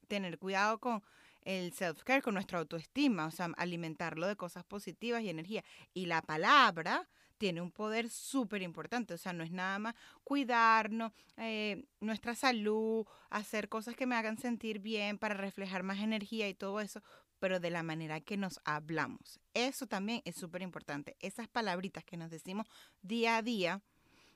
tener 0.09 0.39
cuidado 0.39 0.79
con 0.81 1.03
el 1.43 1.73
self-care, 1.73 2.23
con 2.23 2.35
nuestra 2.35 2.59
autoestima, 2.59 3.27
o 3.27 3.31
sea, 3.31 3.51
alimentarlo 3.57 4.27
de 4.27 4.37
cosas 4.37 4.65
positivas 4.65 5.23
y 5.23 5.31
energía. 5.31 5.65
Y 5.95 6.07
la 6.07 6.21
palabra 6.23 7.09
tiene 7.39 7.63
un 7.63 7.71
poder 7.71 8.11
súper 8.11 8.63
importante, 8.63 9.15
o 9.15 9.19
sea, 9.19 9.33
no 9.33 9.45
es 9.45 9.53
nada 9.53 9.79
más 9.79 9.95
cuidarnos, 10.25 11.13
eh, 11.37 11.85
nuestra 12.01 12.35
salud, 12.35 13.07
hacer 13.31 13.69
cosas 13.69 13.95
que 13.97 14.07
me 14.07 14.17
hagan 14.17 14.39
sentir 14.39 14.81
bien 14.81 15.19
para 15.19 15.35
reflejar 15.35 15.85
más 15.85 16.01
energía 16.01 16.49
y 16.49 16.55
todo 16.55 16.81
eso, 16.81 17.01
pero 17.39 17.61
de 17.61 17.71
la 17.71 17.85
manera 17.85 18.21
que 18.21 18.37
nos 18.37 18.61
hablamos. 18.65 19.41
Eso 19.55 19.87
también 19.87 20.21
es 20.25 20.35
súper 20.35 20.63
importante. 20.63 21.17
Esas 21.21 21.49
palabritas 21.49 22.05
que 22.05 22.17
nos 22.17 22.31
decimos 22.31 22.67
día 23.03 23.37
a 23.37 23.43
día 23.43 23.81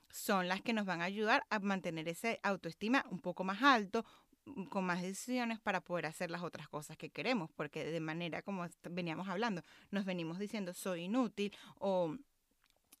son 0.09 0.47
las 0.47 0.61
que 0.61 0.73
nos 0.73 0.85
van 0.85 1.01
a 1.01 1.05
ayudar 1.05 1.43
a 1.49 1.59
mantener 1.59 2.07
esa 2.07 2.37
autoestima 2.43 3.05
un 3.09 3.19
poco 3.19 3.43
más 3.43 3.61
alto, 3.63 4.05
con 4.69 4.85
más 4.85 5.01
decisiones 5.01 5.59
para 5.59 5.81
poder 5.81 6.05
hacer 6.05 6.29
las 6.29 6.43
otras 6.43 6.67
cosas 6.67 6.97
que 6.97 7.09
queremos, 7.09 7.49
porque 7.55 7.85
de 7.85 7.99
manera 7.99 8.41
como 8.41 8.65
veníamos 8.89 9.27
hablando, 9.29 9.63
nos 9.91 10.05
venimos 10.05 10.39
diciendo 10.39 10.73
soy 10.73 11.03
inútil 11.03 11.55
o 11.79 12.15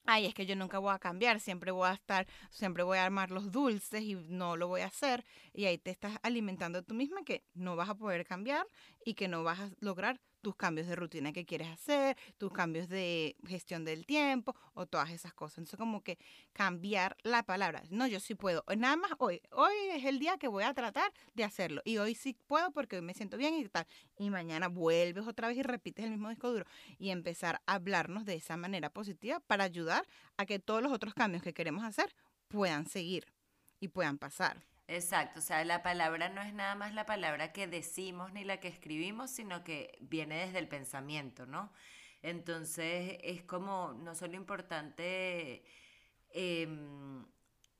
ay, 0.05 0.25
es 0.25 0.33
que 0.33 0.45
yo 0.45 0.55
nunca 0.55 0.79
voy 0.79 0.93
a 0.93 0.99
cambiar, 0.99 1.39
siempre 1.39 1.71
voy 1.71 1.87
a 1.87 1.93
estar, 1.93 2.27
siempre 2.49 2.83
voy 2.83 2.97
a 2.97 3.05
armar 3.05 3.31
los 3.31 3.51
dulces 3.51 4.03
y 4.03 4.15
no 4.15 4.57
lo 4.57 4.67
voy 4.67 4.81
a 4.81 4.87
hacer. 4.87 5.23
Y 5.53 5.65
ahí 5.65 5.77
te 5.77 5.91
estás 5.91 6.17
alimentando 6.23 6.83
tú 6.83 6.93
misma 6.93 7.23
que 7.23 7.43
no 7.53 7.75
vas 7.75 7.89
a 7.89 7.95
poder 7.95 8.25
cambiar 8.25 8.65
y 9.05 9.13
que 9.15 9.27
no 9.27 9.43
vas 9.43 9.59
a 9.59 9.69
lograr 9.79 10.19
tus 10.43 10.55
cambios 10.55 10.87
de 10.87 10.95
rutina 10.95 11.31
que 11.31 11.45
quieres 11.45 11.69
hacer, 11.69 12.17
tus 12.37 12.51
cambios 12.51 12.89
de 12.89 13.37
gestión 13.47 13.85
del 13.85 14.05
tiempo 14.05 14.53
o 14.73 14.85
todas 14.85 15.09
esas 15.09 15.33
cosas. 15.33 15.59
Entonces, 15.59 15.79
como 15.79 16.03
que 16.03 16.19
cambiar 16.51 17.15
la 17.23 17.43
palabra. 17.43 17.81
No, 17.89 18.05
yo 18.07 18.19
sí 18.19 18.35
puedo. 18.35 18.63
Nada 18.77 18.97
más 18.97 19.11
hoy. 19.19 19.41
Hoy 19.51 19.73
es 19.93 20.03
el 20.03 20.19
día 20.19 20.37
que 20.37 20.49
voy 20.49 20.65
a 20.65 20.73
tratar 20.73 21.11
de 21.33 21.45
hacerlo. 21.45 21.81
Y 21.85 21.97
hoy 21.97 22.13
sí 22.13 22.37
puedo 22.45 22.71
porque 22.71 22.97
hoy 22.97 23.01
me 23.01 23.13
siento 23.13 23.37
bien 23.37 23.55
y 23.55 23.67
tal. 23.69 23.87
Y 24.17 24.29
mañana 24.29 24.67
vuelves 24.67 25.25
otra 25.25 25.47
vez 25.47 25.57
y 25.57 25.63
repites 25.63 26.03
el 26.03 26.11
mismo 26.11 26.29
disco 26.29 26.51
duro. 26.51 26.65
Y 26.99 27.11
empezar 27.11 27.61
a 27.65 27.75
hablarnos 27.75 28.25
de 28.25 28.35
esa 28.35 28.57
manera 28.57 28.89
positiva 28.89 29.39
para 29.39 29.63
ayudar 29.63 30.05
a 30.35 30.45
que 30.45 30.59
todos 30.59 30.83
los 30.83 30.91
otros 30.91 31.13
cambios 31.13 31.41
que 31.41 31.53
queremos 31.53 31.85
hacer 31.85 32.13
puedan 32.49 32.85
seguir 32.85 33.25
y 33.79 33.87
puedan 33.87 34.17
pasar. 34.17 34.61
Exacto, 34.87 35.39
o 35.39 35.41
sea, 35.41 35.63
la 35.63 35.81
palabra 35.81 36.27
no 36.29 36.41
es 36.41 36.53
nada 36.53 36.75
más 36.75 36.93
la 36.93 37.05
palabra 37.05 37.53
que 37.53 37.67
decimos 37.67 38.33
ni 38.33 38.43
la 38.43 38.59
que 38.59 38.67
escribimos, 38.67 39.31
sino 39.31 39.63
que 39.63 39.97
viene 40.01 40.35
desde 40.45 40.59
el 40.59 40.67
pensamiento, 40.67 41.45
¿no? 41.45 41.71
Entonces 42.21 43.17
es 43.23 43.43
como 43.43 43.93
no 43.93 44.13
solo 44.13 44.35
importante 44.35 45.63
em, 46.31 47.25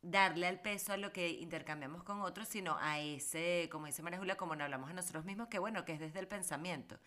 darle 0.02 0.48
al 0.48 0.62
peso 0.62 0.94
a 0.94 0.98
lo 0.98 1.12
que 1.14 1.30
intercambiamos 1.32 2.04
con 2.04 2.22
otros, 2.22 2.48
sino 2.50 2.78
a 2.80 3.00
ese, 3.02 3.70
como 3.72 3.88
dice 3.88 4.04
María 4.04 4.20
Julia, 4.20 4.38
como 4.38 4.56
no 4.56 4.64
hablamos 4.64 4.90
a 4.90 4.94
nosotros 4.94 5.26
mismos, 5.26 5.48
que 5.50 5.60
bueno, 5.60 5.86
que 5.86 5.94
es 5.94 6.00
desde 6.00 6.20
el 6.20 6.28
pensamiento. 6.28 7.00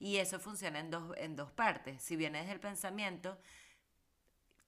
Y 0.00 0.16
eso 0.18 0.40
funciona 0.40 0.80
en 0.80 0.90
dos, 0.90 1.14
en 1.18 1.36
dos 1.36 1.52
partes. 1.52 2.02
Si 2.02 2.16
viene 2.16 2.40
desde 2.40 2.52
el 2.54 2.60
pensamiento, 2.60 3.38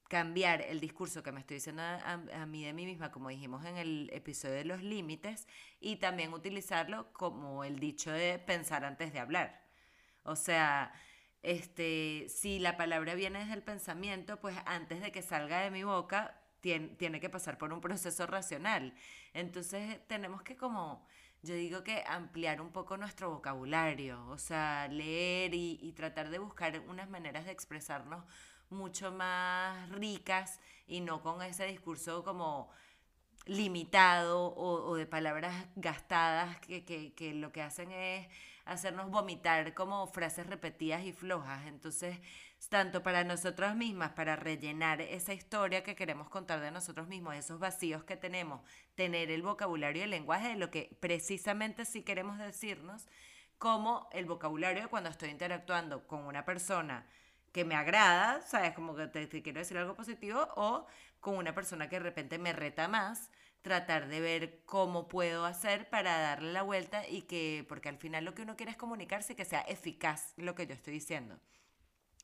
cambiar 0.09 0.63
el 0.63 0.81
discurso 0.81 1.23
que 1.23 1.33
me 1.33 1.41
estoy 1.41 1.57
diciendo 1.57 1.83
a, 1.83 2.47
mí 2.47 2.65
de 2.65 2.73
mí 2.73 2.87
misma, 2.87 3.11
como 3.11 3.29
dijimos 3.29 3.65
en 3.65 3.77
el 3.77 4.11
episodio 4.13 4.55
de 4.55 4.65
los 4.65 4.83
límites, 4.83 5.47
y 5.81 5.97
también 5.97 6.33
utilizarlo 6.33 7.13
como 7.13 7.65
el 7.65 7.79
dicho 7.79 8.11
de 8.13 8.39
pensar 8.39 8.85
antes 8.85 9.13
de 9.13 9.19
hablar. 9.19 9.65
O 10.23 10.37
sea, 10.37 10.93
este, 11.43 12.27
si 12.29 12.59
la 12.59 12.77
palabra 12.77 13.15
viene 13.15 13.41
desde 13.41 13.55
el 13.55 13.63
pensamiento, 13.63 14.41
pues 14.41 14.57
antes 14.67 15.01
de 15.01 15.13
que 15.13 15.23
salga 15.23 15.61
de 15.61 15.71
mi 15.71 15.85
boca, 15.85 16.41
tiene, 16.61 16.89
tiene 16.97 17.21
que 17.21 17.31
pasar 17.31 17.59
por 17.59 17.73
un 17.73 17.81
proceso 17.81 18.27
racional. 18.27 18.95
Entonces 19.35 20.01
tenemos 20.09 20.43
que 20.43 20.57
como, 20.57 21.07
yo 21.43 21.55
digo 21.55 21.83
que 21.85 22.03
ampliar 22.07 22.61
un 22.61 22.71
poco 22.73 22.97
nuestro 22.97 23.31
vocabulario, 23.31 24.27
o 24.29 24.39
sea, 24.39 24.89
leer 24.89 25.55
y, 25.55 25.79
y 25.83 25.93
tratar 25.93 26.31
de 26.31 26.39
buscar 26.39 26.81
unas 26.89 27.09
maneras 27.11 27.45
de 27.45 27.53
expresarnos 27.53 28.25
mucho 28.71 29.13
más 29.13 29.89
ricas 29.91 30.61
y 30.87 31.01
no 31.01 31.23
con 31.23 31.43
ese 31.43 31.67
discurso 31.67 32.25
como 32.25 32.71
limitado 33.47 34.55
o, 34.57 34.97
de 34.97 35.07
palabras 35.07 35.55
gastadas 35.77 36.59
que, 36.61 36.85
que, 36.85 37.35
lo 37.35 37.53
que 37.53 37.63
hacen 37.63 37.93
es 37.93 38.29
hacernos 38.65 39.11
vomitar 39.11 39.73
como 39.75 40.07
frases 40.09 40.47
repetidas 40.47 41.05
y 41.05 41.13
flojas. 41.13 41.65
Entonces, 41.67 42.19
tanto 42.69 43.05
para 43.05 43.23
nosotros 43.23 43.77
mismas, 43.77 44.13
para 44.13 44.35
rellenar 44.35 45.01
esa 45.01 45.33
historia 45.33 45.85
que 45.85 45.95
queremos 45.95 46.29
contar 46.29 46.61
de 46.61 46.73
nosotros 46.73 47.07
mismos, 47.07 47.37
esos 47.37 47.61
vacíos 47.61 48.03
que 48.03 48.17
tenemos, 48.17 48.61
tener 48.97 49.31
el 49.31 49.43
vocabulario 49.43 50.01
y 50.01 50.05
el 50.05 50.11
lenguaje 50.11 50.49
de 50.49 50.57
lo 50.57 50.71
que 50.71 50.97
precisamente 51.01 51.85
sí 51.85 52.03
queremos 52.03 52.39
decirnos, 52.39 53.07
como 53.59 54.09
el 54.13 54.27
vocabulario 54.27 54.91
cuando 54.91 55.09
estoy 55.09 55.31
interactuando 55.31 56.07
con 56.07 56.25
una 56.25 56.45
persona 56.45 57.07
que 57.57 57.65
me 57.65 57.75
agrada, 57.75 58.43
¿sabes? 58.43 58.75
Como 58.75 58.95
que 58.95 59.07
te, 59.07 59.43
quiero 59.43 59.61
decir 59.61 59.79
algo 59.79 59.95
positivo, 59.95 60.47
o 60.57 60.87
con 61.21 61.39
una 61.39 61.55
persona 61.55 61.89
que 61.89 61.97
de 61.97 62.03
repente 62.03 62.39
me 62.39 62.53
reta 62.53 62.87
más, 62.87 63.31
tratar 63.63 64.09
de 64.09 64.21
ver 64.21 64.61
cómo 64.67 65.09
puedo 65.09 65.47
hacer 65.47 65.89
para 65.89 66.19
darle 66.19 66.53
la 66.53 66.61
vuelta 66.61 67.09
y 67.09 67.23
que, 67.23 67.65
porque 67.67 67.89
al 67.89 67.97
final 67.97 68.27
lo 68.27 68.35
que 68.35 68.43
uno 68.43 68.57
quiere 68.57 68.73
es 68.73 68.77
comunicarse 68.77 69.33
y 69.33 69.37
que 69.37 69.47
sea 69.47 69.63
eficaz 69.63 70.35
lo 70.37 70.55
que 70.55 70.67
yo 70.67 70.75
estoy 70.75 70.93
diciendo 70.93 71.41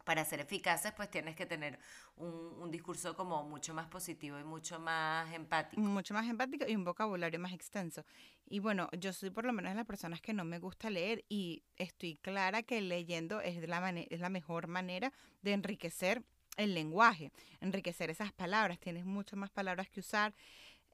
para 0.04 0.24
ser 0.24 0.40
eficaces, 0.40 0.92
pues 0.92 1.10
tienes 1.10 1.36
que 1.36 1.46
tener 1.46 1.78
un, 2.16 2.30
un, 2.60 2.70
discurso 2.70 3.14
como 3.14 3.42
mucho 3.44 3.72
más 3.74 3.86
positivo 3.86 4.38
y 4.38 4.44
mucho 4.44 4.78
más 4.80 5.32
empático. 5.32 5.80
Mucho 5.80 6.14
más 6.14 6.28
empático 6.28 6.64
y 6.68 6.74
un 6.74 6.84
vocabulario 6.84 7.38
más 7.38 7.52
extenso. 7.52 8.04
Y 8.46 8.58
bueno, 8.58 8.88
yo 8.98 9.12
soy 9.12 9.30
por 9.30 9.44
lo 9.44 9.52
menos 9.52 9.72
de 9.72 9.76
las 9.76 9.86
personas 9.86 10.20
que 10.20 10.32
no 10.32 10.44
me 10.44 10.58
gusta 10.58 10.90
leer 10.90 11.24
y 11.28 11.62
estoy 11.76 12.16
clara 12.16 12.62
que 12.62 12.80
leyendo 12.80 13.40
es 13.40 13.66
la, 13.68 13.90
es 13.90 14.20
la 14.20 14.28
mejor 14.28 14.66
manera 14.66 15.12
de 15.42 15.52
enriquecer 15.52 16.22
el 16.56 16.74
lenguaje, 16.74 17.32
enriquecer 17.60 18.10
esas 18.10 18.32
palabras. 18.32 18.78
Tienes 18.78 19.04
muchas 19.04 19.38
más 19.38 19.50
palabras 19.50 19.88
que 19.88 20.00
usar, 20.00 20.34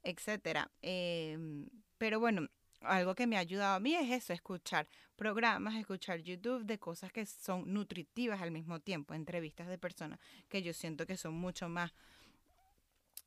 etcétera. 0.02 0.70
Eh, 0.82 1.66
pero 1.98 2.20
bueno, 2.20 2.48
algo 2.80 3.14
que 3.14 3.26
me 3.26 3.36
ha 3.36 3.40
ayudado 3.40 3.76
a 3.76 3.80
mí 3.80 3.94
es 3.94 4.10
eso, 4.10 4.32
escuchar 4.32 4.88
programas, 5.16 5.74
escuchar 5.74 6.20
YouTube 6.20 6.64
de 6.64 6.78
cosas 6.78 7.12
que 7.12 7.26
son 7.26 7.72
nutritivas 7.72 8.40
al 8.40 8.50
mismo 8.50 8.80
tiempo, 8.80 9.14
entrevistas 9.14 9.68
de 9.68 9.78
personas 9.78 10.18
que 10.48 10.62
yo 10.62 10.72
siento 10.72 11.06
que 11.06 11.16
son 11.16 11.34
mucho 11.34 11.68
más 11.68 11.92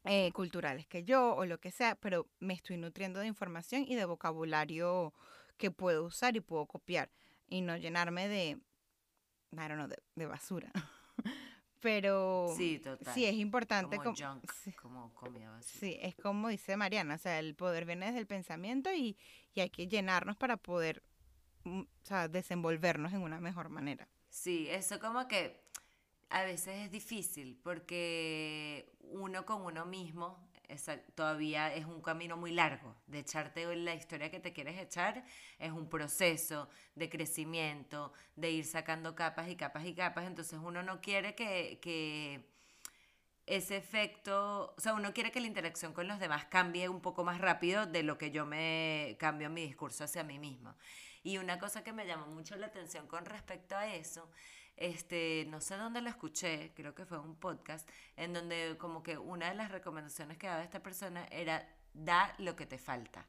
eh, 0.06 0.32
culturales 0.32 0.88
que 0.88 1.04
yo 1.04 1.36
o 1.36 1.46
lo 1.46 1.60
que 1.60 1.70
sea, 1.70 1.96
pero 1.96 2.28
me 2.40 2.54
estoy 2.54 2.78
nutriendo 2.78 3.20
de 3.20 3.28
información 3.28 3.86
y 3.88 3.96
de 3.96 4.06
vocabulario 4.06 5.14
que 5.58 5.70
puedo 5.70 6.06
usar 6.06 6.36
y 6.36 6.40
puedo 6.40 6.66
copiar 6.66 7.12
y 7.48 7.62
no 7.62 7.78
llenarme 7.78 8.28
de, 8.28 8.50
I 8.50 9.68
don't 9.68 9.74
know, 9.74 9.88
de, 10.16 10.26
basura. 10.26 10.72
pero 11.82 12.54
sí, 12.56 12.80
total. 12.80 13.14
sí 13.14 13.26
es 13.26 13.34
importante 13.36 13.98
como, 13.98 14.14
como 14.82 15.12
Sí, 15.62 15.98
es 16.02 16.16
como 16.16 16.48
dice 16.50 16.78
Mariana, 16.78 17.16
o 17.16 17.18
sea, 17.18 17.40
el 17.40 17.56
poder 17.56 17.86
viene 17.86 18.06
desde 18.06 18.20
el 18.20 18.28
pensamiento 18.28 18.94
y, 18.94 19.18
y 19.54 19.62
hay 19.62 19.70
que 19.70 19.88
llenarnos 19.88 20.38
para 20.38 20.58
poder 20.58 21.04
mm, 21.64 21.82
o 21.82 22.06
sea, 22.06 22.28
desenvolvernos 22.28 23.14
en 23.14 23.22
una 23.22 23.40
mejor 23.40 23.70
manera. 23.70 24.08
Sí, 24.30 24.68
eso 24.70 25.00
como 25.00 25.28
que 25.28 25.60
a 26.30 26.44
veces 26.44 26.86
es 26.86 26.92
difícil 26.92 27.60
porque 27.62 28.94
uno 29.02 29.46
con 29.46 29.64
uno 29.64 29.86
mismo 29.86 30.51
todavía 31.16 31.74
es 31.74 31.86
un 31.86 32.02
camino 32.02 32.38
muy 32.38 32.52
largo. 32.52 32.96
De 33.08 33.20
echarte 33.20 33.76
la 33.76 33.96
historia 33.96 34.30
que 34.32 34.40
te 34.40 34.54
quieres 34.54 34.78
echar 34.80 35.24
es 35.60 35.72
un 35.72 35.90
proceso 35.90 36.70
de 36.96 37.10
crecimiento, 37.10 38.14
de 38.36 38.52
ir 38.52 38.66
sacando 38.66 39.16
capas 39.16 39.50
y 39.50 39.56
capas 39.56 39.86
y 39.86 39.94
capas. 39.94 40.26
Entonces 40.26 40.60
uno 40.62 40.84
no 40.84 41.02
quiere 41.02 41.36
que, 41.36 41.80
que 41.82 42.50
ese 43.46 43.78
efecto, 43.78 44.74
o 44.78 44.82
sea, 44.82 44.94
uno 44.94 45.14
quiere 45.14 45.32
que 45.32 45.42
la 45.42 45.48
interacción 45.48 45.94
con 45.94 46.08
los 46.08 46.20
demás 46.20 46.46
cambie 46.46 46.88
un 46.90 47.02
poco 47.02 47.24
más 47.24 47.42
rápido 47.42 47.86
de 47.86 48.04
lo 48.04 48.18
que 48.18 48.32
yo 48.32 48.46
me 48.46 49.18
cambio 49.20 49.50
mi 49.50 49.64
discurso 49.64 50.04
hacia 50.04 50.24
mí 50.24 50.40
mismo. 50.40 50.76
Y 51.24 51.38
una 51.38 51.60
cosa 51.60 51.84
que 51.84 51.94
me 51.94 52.08
llamó 52.08 52.28
mucho 52.28 52.56
la 52.56 52.68
atención 52.68 53.08
con 53.08 53.26
respecto 53.26 53.76
a 53.76 53.94
eso 53.94 54.30
este, 54.78 55.46
no 55.50 55.62
sé 55.62 55.76
dónde 55.76 56.02
lo 56.02 56.10
escuché, 56.10 56.74
creo 56.76 56.96
que 56.96 57.06
fue 57.06 57.20
un 57.20 57.36
podcast, 57.36 57.88
en 58.16 58.34
donde 58.34 58.78
como 58.80 59.04
que 59.04 59.18
una 59.18 59.50
de 59.50 59.56
las 59.56 59.72
recomendaciones 59.72 60.38
que 60.38 60.48
daba 60.48 60.64
esta 60.64 60.82
persona 60.82 61.26
era 61.32 61.68
da 61.94 62.34
lo 62.38 62.56
que 62.56 62.66
te 62.66 62.78
falta. 62.78 63.28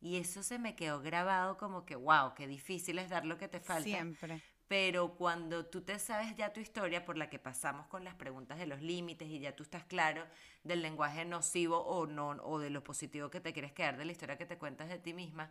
Y 0.00 0.16
eso 0.16 0.42
se 0.42 0.58
me 0.58 0.76
quedó 0.76 1.00
grabado 1.00 1.56
como 1.56 1.86
que, 1.86 1.96
wow, 1.96 2.34
qué 2.34 2.46
difícil 2.46 2.98
es 2.98 3.08
dar 3.08 3.24
lo 3.24 3.38
que 3.38 3.48
te 3.48 3.60
falta. 3.60 3.84
Siempre. 3.84 4.42
Pero 4.68 5.14
cuando 5.14 5.66
tú 5.66 5.82
te 5.82 5.98
sabes 5.98 6.34
ya 6.36 6.52
tu 6.52 6.60
historia 6.60 7.04
por 7.04 7.18
la 7.18 7.28
que 7.28 7.38
pasamos 7.38 7.86
con 7.86 8.02
las 8.02 8.14
preguntas 8.14 8.58
de 8.58 8.66
los 8.66 8.80
límites 8.80 9.28
y 9.28 9.38
ya 9.38 9.54
tú 9.54 9.62
estás 9.62 9.84
claro 9.84 10.26
del 10.62 10.82
lenguaje 10.82 11.24
nocivo 11.24 11.78
o 11.78 12.06
no, 12.06 12.30
o 12.42 12.58
de 12.58 12.70
lo 12.70 12.82
positivo 12.82 13.30
que 13.30 13.40
te 13.40 13.52
quieres 13.52 13.72
quedar 13.72 13.96
de 13.96 14.04
la 14.04 14.12
historia 14.12 14.38
que 14.38 14.46
te 14.46 14.58
cuentas 14.58 14.88
de 14.88 14.98
ti 14.98 15.12
misma, 15.12 15.50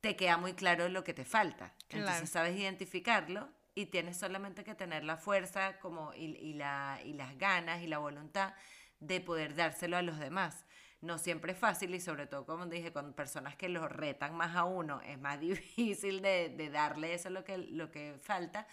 te 0.00 0.14
queda 0.14 0.36
muy 0.36 0.52
claro 0.52 0.88
lo 0.88 1.04
que 1.04 1.14
te 1.14 1.24
falta. 1.24 1.74
Claro. 1.88 2.06
Entonces 2.06 2.30
sabes 2.30 2.56
identificarlo 2.56 3.48
y 3.80 3.86
tienes 3.86 4.16
solamente 4.18 4.64
que 4.64 4.74
tener 4.74 5.04
la 5.04 5.16
fuerza 5.16 5.78
como 5.80 6.12
y, 6.14 6.36
y 6.36 6.54
la, 6.54 7.00
y 7.04 7.12
las 7.14 7.36
ganas 7.38 7.82
y 7.82 7.86
la 7.86 7.98
voluntad 7.98 8.54
de 9.00 9.20
poder 9.20 9.54
dárselo 9.54 9.96
a 9.96 10.02
los 10.02 10.18
demás. 10.18 10.64
No 11.00 11.18
siempre 11.18 11.52
es 11.52 11.58
fácil 11.58 11.94
y 11.94 12.00
sobre 12.00 12.26
todo, 12.26 12.44
como 12.44 12.66
dije, 12.66 12.92
con 12.92 13.12
personas 13.14 13.54
que 13.56 13.68
los 13.68 13.90
retan 13.90 14.34
más 14.36 14.56
a 14.56 14.64
uno, 14.64 15.00
es 15.02 15.18
más 15.20 15.38
difícil 15.40 16.22
de, 16.22 16.48
de 16.50 16.70
darle 16.70 17.14
eso 17.14 17.30
lo 17.30 17.44
que, 17.44 17.58
lo 17.58 17.90
que 17.90 18.18
falta. 18.20 18.66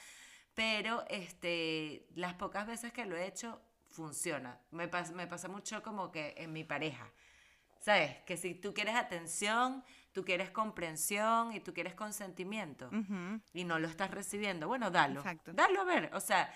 Pero 0.54 1.06
este, 1.10 2.08
las 2.16 2.34
pocas 2.36 2.66
veces 2.68 2.94
que 2.94 3.06
lo 3.06 3.16
he 3.18 3.28
hecho, 3.28 3.62
funciona. 3.90 4.60
Me, 4.72 4.90
pas- 4.92 5.14
me 5.14 5.28
pasa 5.28 5.48
mucho 5.48 5.84
como 5.84 6.12
que 6.12 6.34
en 6.38 6.54
mi 6.54 6.64
pareja. 6.64 7.12
¿Sabes? 7.80 8.18
Que 8.26 8.38
si 8.38 8.56
tú 8.56 8.74
quieres 8.74 8.96
atención, 8.96 9.84
tú 10.16 10.24
quieres 10.24 10.50
comprensión 10.50 11.52
y 11.52 11.60
tú 11.60 11.74
quieres 11.74 11.94
consentimiento 11.94 12.90
y 13.54 13.66
no 13.66 13.80
lo 13.80 13.88
estás 13.90 14.12
recibiendo, 14.12 14.66
bueno, 14.70 14.90
dalo. 14.90 15.20
Exacto. 15.20 15.52
Dalo 15.52 15.82
a 15.82 15.84
ver. 15.84 16.10
O 16.14 16.22
sea, 16.22 16.50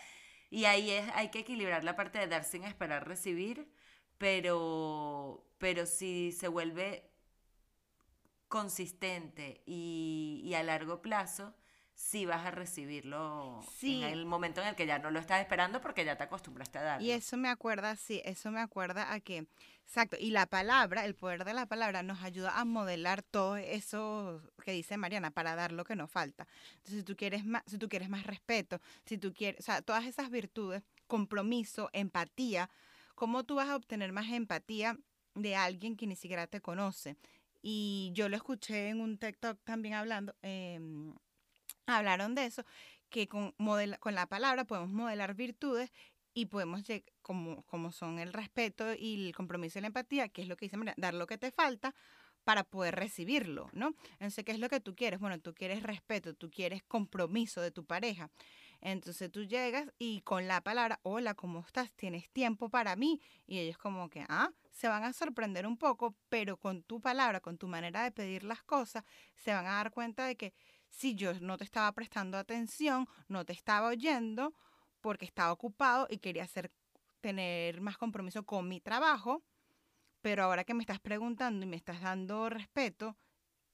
y 0.50 0.64
ahí 0.64 0.90
es, 0.92 1.12
hay 1.14 1.30
que 1.30 1.40
equilibrar 1.40 1.84
la 1.84 1.98
parte 1.98 2.20
de 2.20 2.28
dar 2.28 2.46
sin 2.46 2.64
esperar 2.64 3.06
recibir, 3.06 3.70
pero, 4.18 5.46
pero 5.58 5.86
si 5.86 6.32
se 6.32 6.48
vuelve 6.48 7.12
consistente 8.48 9.62
y, 9.66 10.42
y 10.46 10.54
a 10.54 10.64
largo 10.64 11.02
plazo, 11.02 11.54
sí 12.00 12.26
vas 12.26 12.46
a 12.46 12.52
recibirlo 12.52 13.62
Sí. 13.78 14.02
en 14.02 14.10
el 14.10 14.26
momento 14.26 14.62
en 14.62 14.68
el 14.70 14.76
que 14.76 14.86
ya 14.88 15.00
no 15.00 15.12
lo 15.12 15.20
estás 15.20 15.42
esperando 15.42 15.82
porque 15.82 16.06
ya 16.06 16.16
te 16.18 16.24
acostumbraste 16.24 16.78
a 16.80 16.82
darlo. 16.82 17.06
Y 17.06 17.12
eso 17.12 17.36
me 17.36 17.50
acuerda, 17.50 17.96
sí, 17.98 18.22
eso 18.24 18.52
me 18.52 18.62
acuerda 18.62 19.12
a 19.12 19.20
que, 19.20 19.48
exacto, 19.84 20.16
y 20.18 20.32
la 20.32 20.46
palabra, 20.46 21.04
el 21.04 21.14
poder 21.14 21.44
de 21.44 21.54
la 21.54 21.66
palabra 21.66 22.02
nos 22.02 22.24
ayuda 22.24 22.58
a 22.58 22.64
modelar 22.64 23.22
todo 23.22 23.58
eso 23.58 24.42
que 24.64 24.72
dice 24.72 24.96
Mariana 24.96 25.32
para 25.32 25.56
dar 25.56 25.74
lo 25.74 25.84
que 25.84 25.98
nos 25.98 26.10
falta. 26.10 26.48
Entonces, 26.78 27.00
si 27.00 27.04
tú 27.04 27.18
quieres 27.18 27.44
más, 27.46 27.64
si 27.68 27.78
tú 27.78 27.90
quieres 27.90 28.08
más 28.10 28.26
respeto, 28.26 28.80
si 29.06 29.18
tú 29.18 29.34
quieres, 29.34 29.60
o 29.60 29.64
sea, 29.64 29.82
todas 29.82 30.06
esas 30.06 30.30
virtudes, 30.32 30.82
compromiso, 31.06 31.90
empatía, 31.92 32.70
¿cómo 33.16 33.44
tú 33.44 33.56
vas 33.56 33.68
a 33.68 33.76
obtener 33.76 34.14
más 34.14 34.30
empatía 34.30 34.98
de 35.36 35.56
alguien 35.58 35.98
que 35.98 36.08
ni 36.08 36.16
siquiera 36.16 36.48
te 36.48 36.62
conoce? 36.62 37.18
Y 37.62 38.12
yo 38.14 38.30
lo 38.30 38.38
escuché 38.38 38.88
en 38.88 39.02
un 39.02 39.18
TikTok 39.18 39.60
también 39.66 39.96
hablando, 39.96 40.34
em, 40.42 41.14
hablaron 41.92 42.36
de 42.36 42.46
eso, 42.46 42.64
que 43.10 43.28
con, 43.28 43.54
modela- 43.58 43.98
con 44.00 44.16
la 44.16 44.28
palabra 44.28 44.66
podemos 44.66 44.90
modelar 44.90 45.34
virtudes 45.36 45.92
y 46.34 46.46
podemos, 46.46 46.84
como, 47.22 47.64
como 47.64 47.92
son 47.92 48.20
el 48.20 48.34
respeto 48.34 48.94
y 48.98 49.28
el 49.28 49.36
compromiso 49.36 49.80
y 49.80 49.82
la 49.82 49.88
empatía, 49.88 50.30
que 50.30 50.42
es 50.44 50.48
lo 50.48 50.56
que 50.56 50.66
dice 50.66 50.78
María, 50.78 50.94
dar 50.98 51.14
lo 51.14 51.28
que 51.28 51.38
te 51.38 51.52
falta 51.52 51.94
para 52.44 52.64
poder 52.64 52.96
recibirlo, 52.96 53.70
¿no? 53.74 53.94
Entonces, 54.14 54.44
¿qué 54.46 54.54
es 54.54 54.60
lo 54.60 54.70
que 54.70 54.80
tú 54.80 54.96
quieres? 54.96 55.20
Bueno, 55.20 55.40
tú 55.40 55.54
quieres 55.54 55.84
respeto, 55.84 56.34
tú 56.34 56.50
quieres 56.50 56.82
compromiso 56.84 57.62
de 57.62 57.72
tu 57.72 57.86
pareja. 57.86 58.32
Entonces 58.82 59.30
tú 59.30 59.44
llegas 59.44 59.92
y 60.00 60.22
con 60.22 60.48
la 60.48 60.62
palabra, 60.62 61.00
hola, 61.04 61.34
¿cómo 61.34 61.60
estás? 61.60 61.92
¿Tienes 61.92 62.30
tiempo 62.32 62.70
para 62.70 62.96
mí? 62.96 63.20
Y 63.46 63.60
ellos 63.60 63.78
como 63.78 64.10
que, 64.10 64.26
ah, 64.30 64.52
se 64.72 64.88
van 64.88 65.04
a 65.04 65.12
sorprender 65.14 65.68
un 65.68 65.78
poco, 65.78 66.16
pero 66.30 66.58
con 66.58 66.82
tu 66.84 67.02
palabra, 67.02 67.42
con 67.42 67.58
tu 67.58 67.68
manera 67.68 68.04
de 68.04 68.12
pedir 68.12 68.44
las 68.44 68.64
cosas, 68.64 69.04
se 69.36 69.54
van 69.54 69.66
a 69.68 69.72
dar 69.74 69.92
cuenta 69.92 70.26
de 70.26 70.38
que 70.38 70.54
si 70.90 71.16
yo 71.16 71.34
no 71.40 71.58
te 71.58 71.64
estaba 71.64 71.92
prestando 71.92 72.38
atención, 72.38 73.08
no 73.28 73.46
te 73.46 73.54
estaba 73.54 73.88
oyendo, 73.88 74.54
porque 75.02 75.26
estaba 75.26 75.52
ocupado 75.52 76.08
y 76.10 76.18
quería 76.18 76.44
hacer, 76.44 76.72
tener 77.22 77.82
más 77.82 77.98
compromiso 77.98 78.44
con 78.44 78.68
mi 78.68 78.82
trabajo, 78.82 79.44
pero 80.22 80.44
ahora 80.44 80.64
que 80.64 80.74
me 80.74 80.84
estás 80.84 81.00
preguntando 81.00 81.66
y 81.66 81.70
me 81.70 81.78
estás 81.78 82.02
dando 82.02 82.50
respeto, 82.50 83.16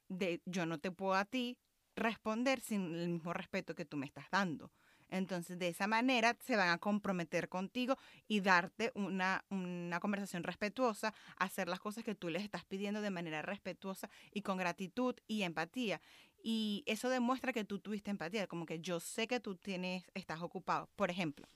de, 0.07 0.41
yo 0.45 0.65
no 0.65 0.77
te 0.77 0.91
puedo 0.91 1.15
a 1.15 1.25
ti 1.25 1.57
responder 1.95 2.59
sin 2.59 2.93
el 2.93 3.09
mismo 3.09 3.33
respeto 3.33 3.73
que 3.73 3.85
tú 3.85 3.97
me 3.97 4.05
estás 4.05 4.29
dando. 4.29 4.71
Entonces, 5.09 5.57
de 5.59 5.69
esa 5.69 5.87
manera 5.87 6.35
se 6.43 6.55
van 6.55 6.69
a 6.69 6.77
comprometer 6.77 7.47
contigo 7.47 7.95
y 8.27 8.41
darte 8.41 8.91
una, 8.95 9.45
una 9.49 9.99
conversación 9.99 10.43
respetuosa, 10.43 11.13
hacer 11.37 11.67
las 11.67 11.79
cosas 11.79 12.03
que 12.03 12.15
tú 12.15 12.29
les 12.29 12.43
estás 12.43 12.65
pidiendo 12.65 13.01
de 13.01 13.11
manera 13.11 13.41
respetuosa 13.41 14.09
y 14.31 14.41
con 14.41 14.57
gratitud 14.57 15.15
y 15.27 15.43
empatía. 15.43 16.01
Y 16.47 16.83
eso 16.85 17.09
demuestra 17.09 17.53
que 17.53 17.63
tú 17.63 17.79
tuviste 17.79 18.11
empatía, 18.11 18.45
como 18.45 18.67
que 18.67 18.79
yo 18.79 18.99
sé 18.99 19.27
que 19.27 19.39
tú 19.39 19.55
tienes, 19.55 20.03
estás 20.13 20.43
ocupado. 20.43 20.87
Por 20.95 21.09
ejemplo, 21.09 21.47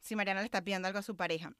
si 0.00 0.16
Mariana 0.16 0.40
le 0.40 0.46
está 0.46 0.64
pidiendo 0.64 0.88
algo 0.88 0.98
a 0.98 1.02
su 1.02 1.16
pareja, 1.16 1.52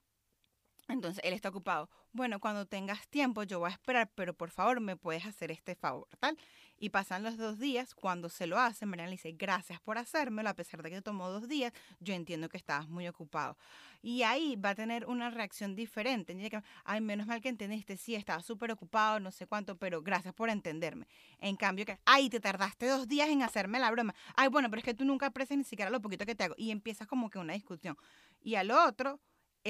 entonces 0.89 1.23
él 1.25 1.33
está 1.35 1.49
ocupado. 1.49 1.91
Bueno, 2.13 2.41
cuando 2.41 2.67
tengas 2.67 3.09
tiempo 3.09 3.43
yo 3.43 3.59
voy 3.59 3.71
a 3.71 3.73
esperar, 3.73 4.11
pero 4.15 4.35
por 4.35 4.51
favor 4.51 4.81
me 4.81 4.97
puedes 4.97 5.27
hacer 5.27 5.51
este 5.51 5.75
favor, 5.75 6.09
tal. 6.19 6.39
Y 6.79 6.91
pasan 6.91 7.23
los 7.23 7.39
dos 7.39 7.59
días, 7.59 7.95
cuando 7.95 8.29
se 8.29 8.47
lo 8.47 8.59
hace, 8.59 8.85
Mariana 8.85 9.09
le 9.09 9.17
dice, 9.17 9.33
gracias 9.33 9.81
por 9.81 9.97
hacérmelo, 9.97 10.51
a 10.51 10.55
pesar 10.55 10.83
de 10.83 10.91
que 10.91 11.01
tomó 11.01 11.31
dos 11.31 11.49
días, 11.49 11.73
yo 12.01 12.13
entiendo 12.13 12.51
que 12.51 12.59
estabas 12.59 12.87
muy 12.89 13.09
ocupado. 13.09 13.57
Y 14.03 14.23
ahí 14.23 14.57
va 14.57 14.71
a 14.71 14.75
tener 14.75 15.07
una 15.07 15.31
reacción 15.31 15.75
diferente. 15.75 16.37
Ay, 16.85 17.01
menos 17.01 17.27
mal 17.27 17.41
que 17.41 17.49
entendiste, 17.49 17.97
sí, 17.97 18.15
estaba 18.15 18.43
súper 18.43 18.71
ocupado, 18.73 19.21
no 19.21 19.33
sé 19.33 19.47
cuánto, 19.47 19.77
pero 19.77 20.03
gracias 20.03 20.35
por 20.35 20.51
entenderme. 20.51 21.07
En 21.41 21.57
cambio, 21.57 21.87
que, 21.87 21.99
ay, 22.05 22.29
te 22.29 22.41
tardaste 22.41 22.87
dos 22.87 23.09
días 23.09 23.31
en 23.31 23.43
hacerme 23.43 23.79
la 23.79 23.91
broma. 23.91 24.15
Ay, 24.37 24.49
bueno, 24.49 24.69
pero 24.69 24.81
es 24.81 24.85
que 24.85 24.95
tú 24.95 25.05
nunca 25.05 25.27
aprecias 25.27 25.57
ni 25.57 25.65
siquiera 25.65 25.91
lo 25.91 26.01
poquito 26.03 26.27
que 26.27 26.35
te 26.35 26.45
hago. 26.45 26.55
Y 26.59 26.71
empiezas 26.71 27.09
como 27.09 27.31
que 27.31 27.39
una 27.39 27.55
discusión. 27.55 27.97
Y 28.43 28.55
al 28.57 28.71
otro, 28.71 29.19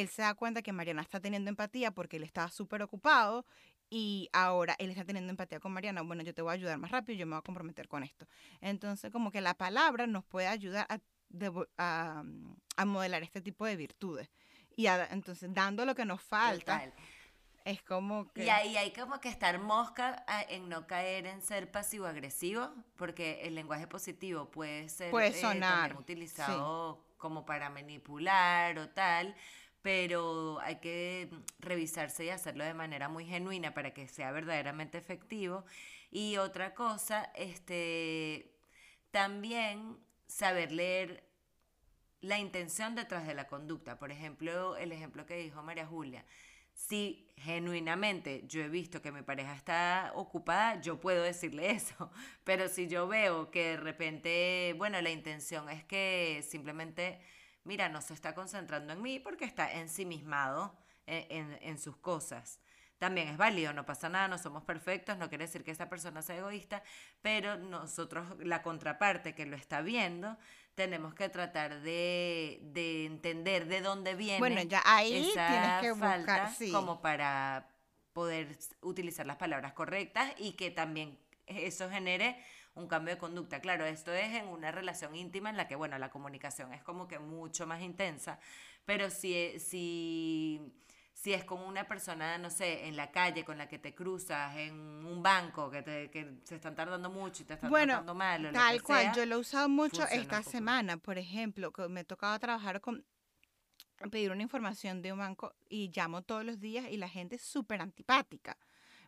él 0.01 0.09
se 0.09 0.23
da 0.23 0.35
cuenta 0.35 0.63
que 0.63 0.73
Mariana 0.73 1.03
está 1.03 1.21
teniendo 1.21 1.49
empatía 1.51 1.91
porque 1.91 2.17
él 2.17 2.25
estaba 2.25 2.49
súper 2.51 2.83
ocupado 2.83 3.45
y 3.89 4.29
ahora 4.33 4.75
él 4.79 4.91
está 4.91 5.05
teniendo 5.05 5.31
empatía 5.31 5.61
con 5.61 5.73
Mariana. 5.73 6.03
Bueno, 6.03 6.23
yo 6.23 6.35
te 6.35 6.43
voy 6.43 6.51
a 6.51 6.55
ayudar 6.55 6.79
más 6.79 6.91
rápido, 6.91 7.19
yo 7.19 7.27
me 7.27 7.33
voy 7.33 7.39
a 7.39 7.43
comprometer 7.43 7.89
con 7.89 8.03
esto. 8.03 8.27
Entonces, 8.61 9.11
como 9.13 9.31
que 9.31 9.41
la 9.41 9.55
palabra 9.55 10.07
nos 10.07 10.25
puede 10.25 10.49
ayudar 10.49 10.87
a, 11.79 12.23
a 12.77 12.85
modelar 12.85 13.23
este 13.23 13.41
tipo 13.41 13.65
de 13.65 13.77
virtudes. 13.77 14.29
Y 14.77 14.89
a- 14.89 15.07
entonces, 15.11 15.53
dando 15.55 15.85
lo 15.85 15.95
que 15.95 16.05
nos 16.05 16.21
falta, 16.21 16.81
Total. 16.81 16.93
es 17.65 17.83
como 17.83 18.31
que... 18.33 18.45
Y 18.45 18.49
ahí 18.49 18.77
hay 18.77 18.93
como 18.93 19.21
que 19.21 19.29
estar 19.29 19.59
mosca 19.61 20.25
a- 20.27 20.43
en 20.43 20.69
no 20.69 20.87
caer 20.87 21.27
en 21.27 21.41
ser 21.41 21.71
pasivo-agresivo, 21.71 22.75
porque 22.97 23.41
el 23.43 23.55
lenguaje 23.55 23.87
positivo 23.87 24.51
puede 24.51 24.89
ser 24.89 25.11
Puede 25.11 25.29
eh, 25.29 25.41
sonar, 25.41 25.79
también 25.91 25.97
utilizado 25.99 27.07
como 27.17 27.47
para 27.47 27.71
manipular 27.71 28.79
o 28.79 28.91
tal, 28.91 29.35
pero 29.87 30.59
hay 30.63 30.81
que 30.81 31.31
revisarse 31.61 32.25
y 32.25 32.31
hacerlo 32.31 32.65
de 32.65 32.75
manera 32.75 33.09
muy 33.09 33.25
genuina 33.25 33.73
para 33.73 33.95
que 33.95 34.09
sea 34.09 34.33
verdaderamente 34.33 34.99
efectivo. 34.99 35.65
Y 36.11 36.39
otra 36.39 36.75
cosa, 36.75 37.31
este, 37.37 38.59
también 39.13 39.97
saber 40.27 40.73
leer 40.73 41.23
la 42.21 42.37
intención 42.41 42.97
detrás 42.97 43.29
de 43.29 43.35
la 43.35 43.47
conducta. 43.47 43.97
Por 43.97 44.11
ejemplo, 44.11 44.77
el 44.77 44.91
ejemplo 44.91 45.25
que 45.25 45.37
dijo 45.37 45.63
María 45.63 45.87
Julia. 45.87 46.25
Si 46.75 47.33
genuinamente 47.37 48.43
yo 48.49 48.63
he 48.63 48.69
visto 48.69 49.01
que 49.01 49.13
mi 49.13 49.23
pareja 49.23 49.55
está 49.55 50.11
ocupada, 50.17 50.81
yo 50.81 50.99
puedo 50.99 51.23
decirle 51.23 51.71
eso. 51.71 52.11
Pero 52.43 52.69
si 52.69 52.89
yo 52.89 53.07
veo 53.07 53.53
que 53.53 53.69
de 53.69 53.77
repente, 53.77 54.75
bueno, 54.79 55.01
la 55.01 55.11
intención 55.11 55.69
es 55.69 55.85
que 55.85 56.45
simplemente, 56.45 57.21
mira, 57.67 57.89
no 57.89 58.01
se 58.01 58.15
está 58.15 58.35
concentrando 58.35 58.93
en 58.93 59.03
mí 59.03 59.19
porque 59.19 59.45
está 59.45 59.73
ensimismado 59.73 60.75
en, 61.07 61.27
en, 61.31 61.59
en 61.61 61.79
sus 61.79 61.97
cosas. 61.97 62.61
También 62.99 63.29
es 63.29 63.37
válido, 63.37 63.75
no 63.75 63.85
pasa 63.85 64.09
nada, 64.09 64.27
no 64.27 64.39
somos 64.39 64.65
perfectos, 64.65 65.19
no 65.19 65.29
quiere 65.29 65.45
decir 65.45 65.63
que 65.65 65.71
esa 65.71 65.91
persona 65.91 66.23
sea 66.23 66.37
egoísta, 66.39 66.83
pero 67.21 67.59
nosotros, 67.59 68.27
la 68.39 68.63
contraparte 68.63 69.35
que 69.35 69.45
lo 69.45 69.55
está 69.55 69.83
viendo, 69.83 70.39
tenemos 70.75 71.15
que 71.15 71.29
tratar 71.29 71.81
de, 71.81 72.59
de 72.63 73.05
entender 73.05 73.67
de 73.67 73.83
dónde 73.83 74.15
viene 74.15 74.39
Bueno, 74.39 74.63
ya 74.63 74.83
ahí 74.87 75.31
esa 75.31 75.49
tienes 75.49 75.81
que 75.81 75.93
buscar, 75.93 76.55
sí. 76.55 76.73
como 76.73 77.03
para 77.03 77.69
poder 78.15 78.57
utilizar 78.81 79.27
las 79.27 79.37
palabras 79.37 79.75
correctas 79.75 80.33
y 80.39 80.53
que 80.53 80.71
también 80.71 81.19
eso 81.47 81.91
genere 81.91 82.43
un 82.77 82.87
cambio 82.87 83.15
de 83.15 83.19
conducta. 83.19 83.61
Claro, 83.61 83.85
esto 83.85 84.13
es 84.13 84.35
en 84.35 84.47
una 84.47 84.71
relación 84.71 85.17
íntima 85.17 85.51
en 85.51 85.57
la 85.57 85.67
que, 85.67 85.75
bueno, 85.75 85.99
la 85.99 86.11
comunicación 86.11 86.73
es 86.73 86.83
como 86.83 87.09
que 87.09 87.19
mucho 87.19 87.67
más 87.67 87.83
intensa, 87.83 88.39
pero 88.85 89.11
si, 89.11 89.59
si, 89.59 90.61
si 91.13 91.33
es 91.33 91.45
con 91.45 91.61
una 91.63 91.89
persona, 91.89 92.39
no 92.39 92.51
sé, 92.51 92.87
en 92.87 92.97
la 92.97 93.11
calle 93.11 93.45
con 93.45 93.59
la 93.59 93.67
que 93.69 93.79
te 93.79 93.95
cruzas, 93.95 94.57
en 94.57 94.75
un 94.75 95.23
banco, 95.23 95.71
que, 95.71 95.83
te, 95.83 96.11
que 96.11 96.39
se 96.45 96.57
están 96.57 96.75
tardando 96.75 97.11
mucho 97.11 97.43
y 97.43 97.47
te 97.47 97.55
están 97.55 97.71
Bueno, 97.71 97.95
tratando 97.95 98.15
mal 98.15 98.45
o 98.45 98.49
lo 98.49 98.53
Tal 98.53 98.77
que 98.77 98.83
cual, 98.83 99.03
sea, 99.05 99.13
yo 99.15 99.27
lo 99.27 99.37
he 99.37 99.39
usado 99.39 99.69
mucho 99.69 100.07
esta 100.09 100.43
semana, 100.43 100.99
por 100.99 101.19
ejemplo, 101.19 101.73
que 101.73 101.89
me 101.89 102.05
tocaba 102.05 102.39
trabajar 102.39 102.81
con 102.81 103.05
pedir 104.11 104.31
una 104.31 104.43
información 104.43 105.01
de 105.01 105.13
un 105.13 105.19
banco 105.19 105.55
y 105.71 105.91
llamo 105.97 106.21
todos 106.23 106.45
los 106.45 106.61
días 106.61 106.87
y 106.91 106.99
la 106.99 107.09
gente 107.09 107.37
es 107.37 107.43
súper 107.43 107.81
antipática. 107.81 108.59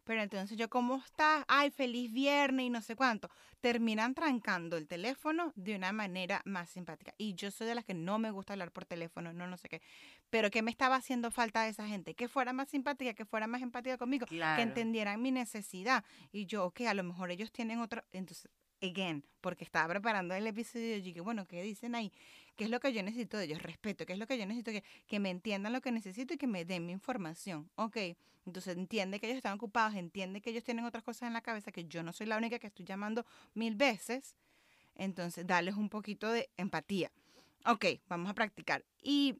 Pero 0.09 0.23
entonces 0.23 0.57
yo, 0.57 0.71
¿cómo 0.71 0.97
estás? 1.05 1.45
Ay, 1.49 1.71
feliz 1.71 2.11
viernes 2.11 2.65
y 2.65 2.71
no 2.71 2.81
sé 2.81 2.97
cuánto. 2.97 3.29
Terminan 3.61 4.15
trancando 4.15 4.79
el 4.79 4.87
teléfono 4.87 5.53
de 5.55 5.77
una 5.77 5.93
manera 5.93 6.41
más 6.47 6.71
simpática. 6.71 7.13
Y 7.19 7.35
yo 7.35 7.51
soy 7.51 7.67
de 7.67 7.75
las 7.75 7.85
que 7.85 7.93
no 7.93 8.19
me 8.19 8.31
gusta 8.31 8.55
hablar 8.55 8.73
por 8.73 8.87
teléfono, 8.87 9.35
no, 9.35 9.47
no 9.47 9.59
sé 9.59 9.69
qué. 9.69 9.83
Pero 10.31 10.51
¿qué 10.51 10.63
me 10.63 10.71
estaba 10.71 10.97
haciendo 10.97 11.31
falta 11.31 11.65
de 11.65 11.69
esa 11.69 11.87
gente? 11.87 12.15
Que 12.15 12.27
fuera 12.27 12.55
más 12.55 12.71
simpática, 12.71 13.13
que 13.13 13.27
fuera 13.27 13.47
más 13.47 13.61
empática 13.61 13.99
conmigo, 13.99 14.25
que 14.25 14.63
entendieran 14.63 15.21
mi 15.21 15.31
necesidad. 15.31 16.03
Y 16.33 16.47
yo, 16.47 16.65
ok, 16.65 16.81
a 16.89 16.95
lo 16.95 17.05
mejor 17.05 17.31
ellos 17.31 17.53
tienen 17.53 17.81
otra... 17.81 18.03
Entonces, 18.11 18.49
again, 18.81 19.23
porque 19.43 19.65
estaba 19.65 19.89
preparando 19.89 20.35
el 20.35 20.47
episodio 20.47 20.97
y 20.97 21.03
dije, 21.03 21.21
bueno, 21.21 21.45
¿qué 21.47 21.63
dicen 21.63 21.95
ahí? 21.95 22.11
¿Qué 22.59 22.65
es 22.65 22.71
lo 22.71 22.81
que 22.81 22.93
yo 22.93 23.05
necesito 23.05 23.37
de 23.37 23.45
ellos? 23.45 23.63
Respeto, 23.63 24.05
¿qué 24.05 24.15
es 24.15 24.19
lo 24.19 24.27
que 24.27 24.37
yo 24.37 24.45
necesito? 24.45 24.73
Que, 24.73 24.83
que 25.07 25.21
me 25.21 25.31
entiendan 25.31 25.73
lo 25.73 25.81
que 25.81 25.93
necesito 25.93 26.35
y 26.35 26.39
que 26.39 26.49
me 26.49 26.65
den 26.65 26.87
mi 26.87 26.93
información. 26.93 27.71
Ok, 27.77 27.97
entonces 28.47 28.77
entiende 28.77 29.21
que 29.21 29.27
ellos 29.27 29.37
están 29.37 29.55
ocupados, 29.55 29.95
entiende 29.95 30.41
que 30.41 30.51
ellos 30.51 30.65
tienen 30.65 30.85
otras 30.85 31.05
cosas 31.05 31.29
en 31.29 31.35
la 31.35 31.41
cabeza, 31.41 31.71
que 31.71 31.85
yo 31.85 32.03
no 32.03 32.13
soy 32.13 32.27
la 32.27 32.37
única 32.37 32.59
que 32.59 32.67
estoy 32.67 32.85
llamando 32.85 33.25
mil 33.55 33.77
veces. 33.77 34.35
Entonces, 34.97 35.47
darles 35.47 35.77
un 35.77 35.89
poquito 35.89 36.33
de 36.33 36.51
empatía. 36.57 37.13
Ok, 37.65 37.87
vamos 38.09 38.29
a 38.29 38.35
practicar. 38.35 38.85
Y 39.01 39.37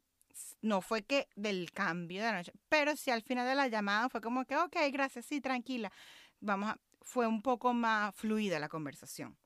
no 0.63 0.81
fue 0.81 1.03
que 1.03 1.27
del 1.35 1.73
cambio 1.73 2.23
de 2.23 2.31
la 2.31 2.37
noche, 2.37 2.53
pero 2.69 2.95
sí 2.95 3.11
al 3.11 3.23
final 3.23 3.49
de 3.49 3.57
la 3.57 3.67
llamada 3.67 4.09
fue 4.09 4.21
como 4.21 4.45
que, 4.45 4.57
ok, 4.57 4.77
gracias, 4.93 5.27
sí, 5.27 5.41
tranquila. 5.41 5.91
Vamos 6.39 6.71
a, 6.71 6.79
fue 7.03 7.27
un 7.27 7.43
poco 7.43 7.75
más 7.75 8.15
fluida 8.15 8.61
la 8.61 8.69
conversación. 8.69 9.37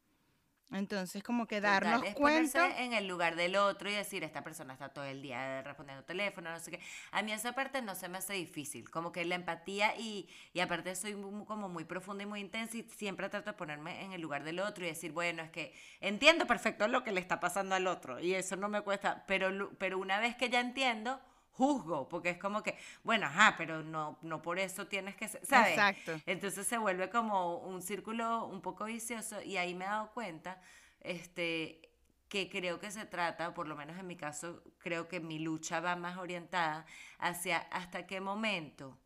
Entonces, 0.73 1.23
como 1.23 1.47
que 1.47 1.61
darnos 1.61 2.03
cuenta. 2.15 2.81
en 2.81 2.93
el 2.93 3.07
lugar 3.07 3.37
del 3.37 3.57
otro 3.57 3.91
y 3.91 3.93
decir, 3.93 4.25
esta 4.25 4.43
persona 4.43 4.73
está 4.73 4.89
todo 4.89 5.05
el 5.05 5.21
día 5.23 5.63
respondiendo 5.63 6.05
teléfono, 6.05 6.51
no 6.51 6.59
sé 6.59 6.71
qué. 6.71 6.81
A 7.11 7.23
mí 7.23 7.33
esa 7.33 7.53
parte 7.53 7.83
no 7.83 7.95
se 7.95 8.09
me 8.09 8.19
hace 8.19 8.35
difícil. 8.35 8.91
Como 8.91 9.13
que 9.13 9.25
la 9.25 9.35
empatía 9.35 9.95
y, 9.97 10.29
y 10.53 10.61
aparte 10.61 10.95
soy 10.95 11.13
como 11.47 11.69
muy 11.69 11.85
profunda 11.85 12.23
y 12.25 12.27
muy 12.27 12.41
intensa 12.41 12.77
y 12.77 12.83
siempre 12.85 13.29
trato 13.29 13.51
de 13.51 13.57
ponerme 13.57 14.03
en 14.05 14.13
el 14.13 14.21
lugar 14.21 14.45
del 14.45 14.61
otro 14.61 14.85
y 14.85 14.89
decir, 14.89 15.13
bueno, 15.13 15.43
es 15.43 15.51
que 15.51 15.75
entiendo 16.01 16.47
perfecto 16.47 16.89
lo 16.89 17.05
que 17.05 17.13
le 17.13 17.21
está 17.21 17.41
pasando 17.41 17.75
al 17.75 17.87
otro 17.87 18.21
y 18.21 18.35
eso 18.35 18.57
no 18.57 18.69
me 18.69 18.81
cuesta. 18.81 19.25
Pero, 19.27 19.71
pero 19.79 19.99
una 19.99 20.19
vez 20.21 20.37
que 20.37 20.49
ya 20.49 20.61
entiendo, 20.61 21.21
juzgo, 21.53 22.09
porque 22.09 22.31
es 22.31 22.39
como 22.39 22.63
que, 22.63 22.77
bueno, 23.05 23.27
ajá, 23.27 23.55
pero 23.57 23.83
no, 23.83 24.19
no 24.23 24.43
por 24.43 24.59
eso 24.59 24.87
tienes 24.87 25.15
que 25.17 25.29
ser, 25.29 25.45
¿sabes? 25.45 25.73
Exacto. 25.73 26.21
Entonces 26.27 26.67
se 26.67 26.79
vuelve 26.79 27.11
como 27.11 27.59
un 27.59 27.83
círculo 27.83 28.47
un 28.47 28.61
poco 28.61 28.85
vicioso 28.85 29.43
y 29.43 29.57
ahí 29.57 29.75
me 29.75 29.85
he 29.85 29.89
dado 29.89 30.11
cuenta, 30.13 30.61
este, 31.01 31.91
que 32.29 32.49
creo 32.49 32.81
que 32.81 32.91
se 32.91 33.05
trata, 33.05 33.53
por 33.53 33.69
lo 33.69 33.77
menos 33.77 33.99
en 33.99 34.07
mi 34.07 34.17
caso, 34.17 34.63
creo 34.79 35.09
que 35.09 35.21
mi 35.21 35.39
lucha 35.39 35.81
va 35.81 35.97
más 35.97 36.17
orientada 36.17 36.87
hacia 37.19 37.59
hasta 37.59 38.07
qué 38.07 38.21
momento 38.21 38.99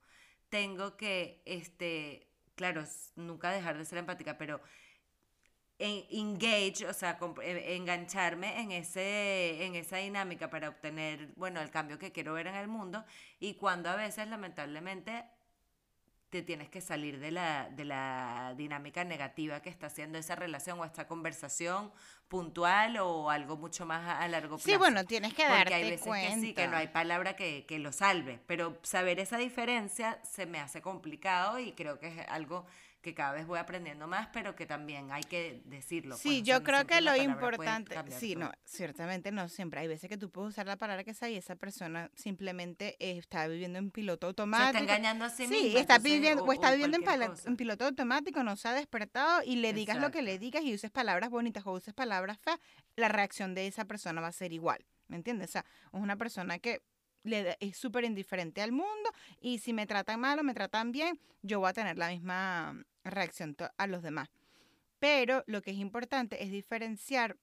tengo 0.49 0.97
que, 0.97 1.43
este, 1.45 2.29
claro, 2.55 2.85
nunca 3.17 3.51
dejar 3.51 3.77
de 3.77 3.85
ser 3.85 3.99
empática, 3.99 4.39
pero 4.39 4.61
engage, 5.79 6.87
o 6.87 6.93
sea, 6.95 7.19
engancharme 7.43 8.61
en, 8.61 8.73
ese, 8.73 9.65
en 9.65 9.75
esa 9.75 9.99
dinámica 9.99 10.49
para 10.49 10.71
obtener, 10.71 11.33
bueno, 11.37 11.61
el 11.61 11.71
cambio 11.71 11.99
que 11.99 12.13
quiero 12.13 12.33
ver 12.35 12.47
en 12.47 12.55
el 12.55 12.69
mundo 12.69 13.05
y 13.41 13.55
cuando 13.55 13.91
a 13.91 13.97
veces 13.97 14.27
lamentablemente 14.29 15.25
te 16.31 16.43
tienes 16.43 16.69
que 16.69 16.81
salir 16.81 17.21
de 17.21 17.31
la, 17.31 17.69
de 17.71 17.85
la 17.85 18.55
dinámica 18.57 19.05
negativa 19.05 19.61
que 19.61 19.71
está 19.71 19.87
haciendo 19.87 20.19
esa 20.19 20.35
relación 20.35 20.81
o 20.81 20.85
esta 20.85 21.07
conversación 21.07 21.93
puntual 22.29 22.97
o 22.99 23.31
algo 23.31 23.57
mucho 23.57 23.87
más 23.87 24.21
a, 24.21 24.27
largo 24.29 24.57
plazo. 24.57 24.69
Sí, 24.69 24.77
bueno, 24.77 25.05
tienes 25.05 25.35
que 25.35 25.45
darte 25.45 25.59
Porque 25.59 25.75
hay 25.75 25.91
veces 25.91 26.13
que 26.13 26.41
sí, 26.41 26.55
que 26.55 26.67
no 26.67 26.77
hay 26.77 26.89
palabra 26.89 27.37
que, 27.37 27.65
que 27.67 27.79
lo 27.79 27.93
salve, 27.93 28.41
pero 28.47 28.79
saber 28.83 29.21
esa 29.21 29.37
diferencia 29.37 30.19
se 30.25 30.47
me 30.47 30.59
hace 30.59 30.83
complicado 30.83 31.59
y 31.61 31.73
creo 31.73 32.01
que 32.01 32.09
es 32.09 32.29
algo 32.29 32.67
que 33.07 33.15
cada 33.15 33.35
vez 33.35 33.47
voy 33.47 33.61
aprendiendo 33.61 34.09
más, 34.09 34.27
pero 34.33 34.57
que 34.57 34.67
también 34.67 35.13
hay 35.13 35.23
que 35.23 35.63
decirlo. 35.67 36.17
Sí, 36.17 36.41
pues, 36.41 36.43
yo 36.43 36.65
creo 36.65 36.85
que 36.89 37.01
lo 37.01 37.15
importante, 37.15 37.95
sí, 38.11 38.35
no, 38.35 38.51
ciertamente 38.65 39.31
no 39.31 39.49
siempre. 39.49 39.79
Hay 39.79 39.87
veces 39.87 40.11
que 40.11 40.19
tú 40.19 40.29
puedes 40.29 40.55
usar 40.55 40.67
la 40.67 40.77
palabra 40.77 41.05
que 41.05 41.15
sea 41.15 41.31
y 41.31 41.37
esa 41.37 41.55
persona 41.55 42.11
simplemente 42.17 42.97
está 42.99 43.47
viviendo 43.47 43.79
en 43.79 43.93
piloto 43.93 44.27
automático. 44.27 44.73
Se 44.73 44.79
está 44.79 44.97
engañando 44.97 45.25
a 45.25 45.31
sí, 45.31 45.47
sí 45.47 45.77
está 45.77 45.99
viviendo, 45.99 46.43
o, 46.43 46.53
está 46.53 46.73
viviendo 46.73 46.97
en, 46.97 47.57
piloto 47.57 47.85
automático, 47.85 48.43
no 48.43 48.57
se 48.57 48.67
ha 48.67 48.73
despertado 48.73 49.41
y 49.45 49.55
le 49.55 49.73
digas 49.73 50.01
lo 50.01 50.11
que 50.11 50.23
le 50.23 50.41
digas 50.41 50.65
y 50.65 50.75
uses 50.75 50.91
palabras 50.91 51.31
bonitas 51.31 51.65
o 51.65 51.75
uses 51.75 51.95
palabras 51.95 52.41
feas, 52.41 52.59
la 52.97 53.07
reacción 53.07 53.55
de 53.55 53.69
esa 53.69 53.85
persona 53.85 54.21
va 54.21 54.27
a 54.27 54.33
ser 54.33 54.53
igual. 54.53 54.85
¿Me 55.07 55.15
entiendes? 55.15 55.51
O 55.51 55.53
sea, 55.53 55.65
es 55.93 56.01
una 56.01 56.17
persona 56.17 56.59
que 56.59 56.83
le, 57.23 57.57
es 57.61 57.77
súper 57.77 58.05
indiferente 58.05 58.63
al 58.63 58.73
mundo 58.73 59.11
y 59.41 59.59
si 59.59 59.73
me 59.73 59.87
tratan 59.87 60.21
mal 60.21 60.39
o 60.39 60.43
me 60.43 60.55
tratan 60.55 60.93
bien, 60.93 61.21
yo 61.43 61.61
voy 61.61 61.69
a 61.69 61.73
tener 61.73 61.99
la 61.99 62.09
misma 62.09 62.85
reacción 63.11 63.57
a 63.77 63.87
los 63.87 64.03
demás. 64.03 64.29
Pero 64.99 65.45
lo 65.47 65.63
que 65.63 65.73
es 65.73 65.77
importante 65.77 66.43
es 66.43 66.51
diferenciar 66.51 67.37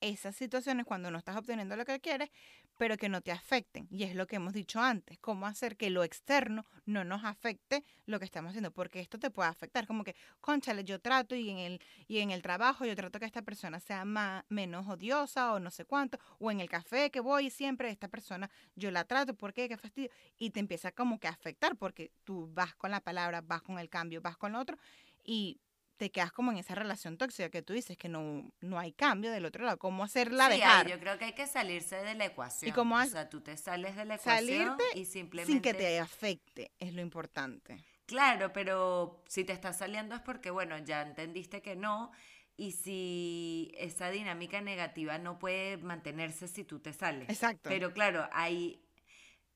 esas 0.00 0.36
situaciones 0.36 0.86
cuando 0.86 1.10
no 1.10 1.18
estás 1.18 1.36
obteniendo 1.36 1.76
lo 1.76 1.84
que 1.84 2.00
quieres, 2.00 2.30
pero 2.78 2.96
que 2.96 3.10
no 3.10 3.20
te 3.20 3.32
afecten. 3.32 3.86
Y 3.90 4.04
es 4.04 4.14
lo 4.14 4.26
que 4.26 4.36
hemos 4.36 4.54
dicho 4.54 4.80
antes, 4.80 5.18
cómo 5.18 5.46
hacer 5.46 5.76
que 5.76 5.90
lo 5.90 6.04
externo 6.04 6.64
no 6.86 7.04
nos 7.04 7.24
afecte 7.24 7.84
lo 8.06 8.18
que 8.18 8.24
estamos 8.24 8.50
haciendo, 8.50 8.70
porque 8.70 9.00
esto 9.00 9.18
te 9.18 9.30
puede 9.30 9.50
afectar, 9.50 9.86
como 9.86 10.04
que, 10.04 10.16
conchale, 10.40 10.84
yo 10.84 11.00
trato 11.00 11.34
y 11.34 11.50
en 11.50 11.58
el, 11.58 11.80
y 12.06 12.20
en 12.20 12.30
el 12.30 12.40
trabajo 12.40 12.86
yo 12.86 12.96
trato 12.96 13.18
que 13.18 13.26
esta 13.26 13.42
persona 13.42 13.80
sea 13.80 14.06
más, 14.06 14.44
menos 14.48 14.86
odiosa 14.88 15.52
o 15.52 15.60
no 15.60 15.70
sé 15.70 15.84
cuánto, 15.84 16.18
o 16.38 16.50
en 16.50 16.60
el 16.60 16.70
café 16.70 17.10
que 17.10 17.20
voy 17.20 17.50
siempre 17.50 17.90
esta 17.90 18.08
persona 18.08 18.48
yo 18.76 18.90
la 18.90 19.04
trato, 19.04 19.34
¿por 19.34 19.52
qué? 19.52 19.68
¿Qué 19.68 19.76
fastidio? 19.76 20.10
Y 20.38 20.50
te 20.50 20.60
empieza 20.60 20.92
como 20.92 21.18
que 21.18 21.26
a 21.26 21.30
afectar, 21.32 21.76
porque 21.76 22.12
tú 22.24 22.48
vas 22.54 22.74
con 22.76 22.90
la 22.90 23.00
palabra, 23.00 23.42
vas 23.42 23.62
con 23.62 23.78
el 23.78 23.90
cambio, 23.90 24.22
vas 24.22 24.36
con 24.36 24.52
lo 24.52 24.60
otro, 24.60 24.78
y 25.24 25.60
te 25.98 26.10
quedas 26.10 26.32
como 26.32 26.52
en 26.52 26.58
esa 26.58 26.74
relación 26.74 27.18
tóxica 27.18 27.50
que 27.50 27.60
tú 27.60 27.74
dices 27.74 27.98
que 27.98 28.08
no, 28.08 28.50
no 28.60 28.78
hay 28.78 28.92
cambio 28.92 29.30
del 29.30 29.44
otro 29.44 29.64
lado. 29.64 29.78
¿Cómo 29.78 30.04
hacerla 30.04 30.46
sí, 30.46 30.56
dejar? 30.56 30.88
yo 30.88 30.98
creo 30.98 31.18
que 31.18 31.26
hay 31.26 31.32
que 31.34 31.46
salirse 31.46 31.96
de 31.96 32.14
la 32.14 32.24
ecuación. 32.26 32.70
¿Y 32.70 32.72
cómo 32.72 32.96
o 32.96 33.04
sea, 33.04 33.28
tú 33.28 33.40
te 33.40 33.56
sales 33.56 33.96
de 33.96 34.04
la 34.04 34.14
ecuación 34.14 34.78
y 34.94 35.04
simplemente... 35.04 35.52
Sin 35.52 35.60
que 35.60 35.74
te 35.74 35.98
afecte, 35.98 36.70
es 36.78 36.94
lo 36.94 37.02
importante. 37.02 37.84
Claro, 38.06 38.52
pero 38.52 39.22
si 39.28 39.44
te 39.44 39.52
está 39.52 39.72
saliendo 39.72 40.14
es 40.14 40.22
porque, 40.22 40.50
bueno, 40.50 40.78
ya 40.78 41.02
entendiste 41.02 41.60
que 41.60 41.76
no. 41.76 42.12
Y 42.56 42.72
si 42.72 43.72
esa 43.76 44.10
dinámica 44.10 44.60
negativa 44.60 45.18
no 45.18 45.38
puede 45.38 45.76
mantenerse 45.76 46.48
si 46.48 46.64
tú 46.64 46.78
te 46.78 46.92
sales. 46.92 47.28
Exacto. 47.28 47.68
Pero 47.68 47.92
claro, 47.92 48.28
ahí 48.32 48.82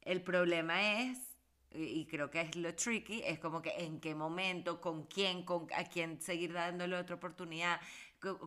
el 0.03 0.23
problema 0.23 1.01
es 1.01 1.19
y 1.75 2.07
creo 2.07 2.31
que 2.31 2.41
es 2.41 2.57
lo 2.57 2.75
tricky, 2.75 3.23
es 3.25 3.39
como 3.39 3.63
que 3.63 3.71
en 3.79 4.01
qué 4.01 4.15
momento, 4.15 4.81
con 4.81 5.05
quién, 5.05 5.45
con 5.45 5.69
a 5.75 5.85
quién 5.85 6.21
seguir 6.21 6.53
dándole 6.53 6.97
otra 6.97 7.17
oportunidad, 7.17 7.81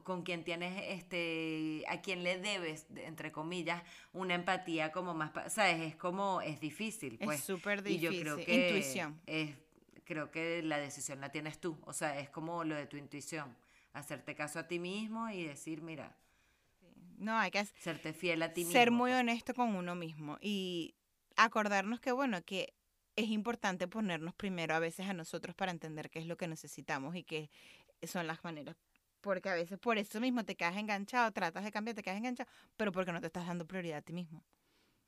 con, 0.03 0.23
quién 0.23 0.43
tienes, 0.43 0.81
este, 0.87 1.83
a 1.89 2.01
quién 2.01 2.23
le 2.23 2.39
debes, 2.39 2.87
entre 2.95 3.31
comillas, 3.31 3.83
una 4.13 4.35
empatía 4.35 4.91
como 4.91 5.13
más, 5.13 5.31
¿sabes? 5.51 5.81
Es 5.81 5.95
como, 5.97 6.41
es 6.41 6.61
difícil, 6.61 7.19
pues. 7.21 7.39
Es 7.39 7.45
súper 7.45 7.83
difícil. 7.83 8.13
Y 8.13 8.17
yo 8.17 8.21
creo 8.21 8.45
que 8.45 8.67
intuición. 8.67 9.19
Es, 9.25 9.55
creo 10.05 10.31
que 10.31 10.61
la 10.63 10.77
decisión 10.77 11.19
la 11.19 11.29
tienes 11.29 11.59
tú, 11.59 11.77
o 11.83 11.91
sea, 11.91 12.19
es 12.19 12.29
como 12.29 12.63
lo 12.63 12.75
de 12.75 12.85
tu 12.85 12.95
intuición, 12.95 13.55
hacerte 13.91 14.33
caso 14.33 14.59
a 14.59 14.67
ti 14.67 14.79
mismo 14.79 15.29
y 15.29 15.43
decir, 15.43 15.81
mira, 15.81 16.15
no, 17.17 17.37
hay 17.37 17.51
que 17.51 17.65
serte 17.65 18.13
fiel 18.13 18.41
a 18.43 18.53
ti 18.53 18.61
mismo. 18.61 18.73
Ser 18.73 18.91
muy 18.91 19.11
pues. 19.11 19.21
honesto 19.21 19.53
con 19.53 19.75
uno 19.75 19.95
mismo 19.95 20.37
y 20.41 20.95
acordarnos 21.35 21.99
que, 21.99 22.11
bueno, 22.11 22.43
que 22.43 22.73
es 23.15 23.29
importante 23.29 23.87
ponernos 23.87 24.35
primero 24.35 24.75
a 24.75 24.79
veces 24.79 25.07
a 25.07 25.13
nosotros 25.13 25.55
para 25.55 25.71
entender 25.71 26.09
qué 26.09 26.19
es 26.19 26.27
lo 26.27 26.37
que 26.37 26.47
necesitamos 26.47 27.15
y 27.15 27.23
qué 27.23 27.49
son 28.03 28.27
las 28.27 28.43
maneras. 28.43 28.75
Porque 29.21 29.49
a 29.49 29.55
veces 29.55 29.79
por 29.79 29.97
eso 29.97 30.19
mismo 30.19 30.45
te 30.45 30.55
quedas 30.55 30.77
enganchado, 30.77 31.31
tratas 31.31 31.63
de 31.63 31.71
cambiar, 31.71 31.95
te 31.95 32.03
quedas 32.03 32.17
enganchado, 32.17 32.49
pero 32.77 32.91
porque 32.91 33.11
no 33.11 33.21
te 33.21 33.27
estás 33.27 33.47
dando 33.47 33.65
prioridad 33.65 33.99
a 33.99 34.01
ti 34.01 34.13
mismo. 34.13 34.43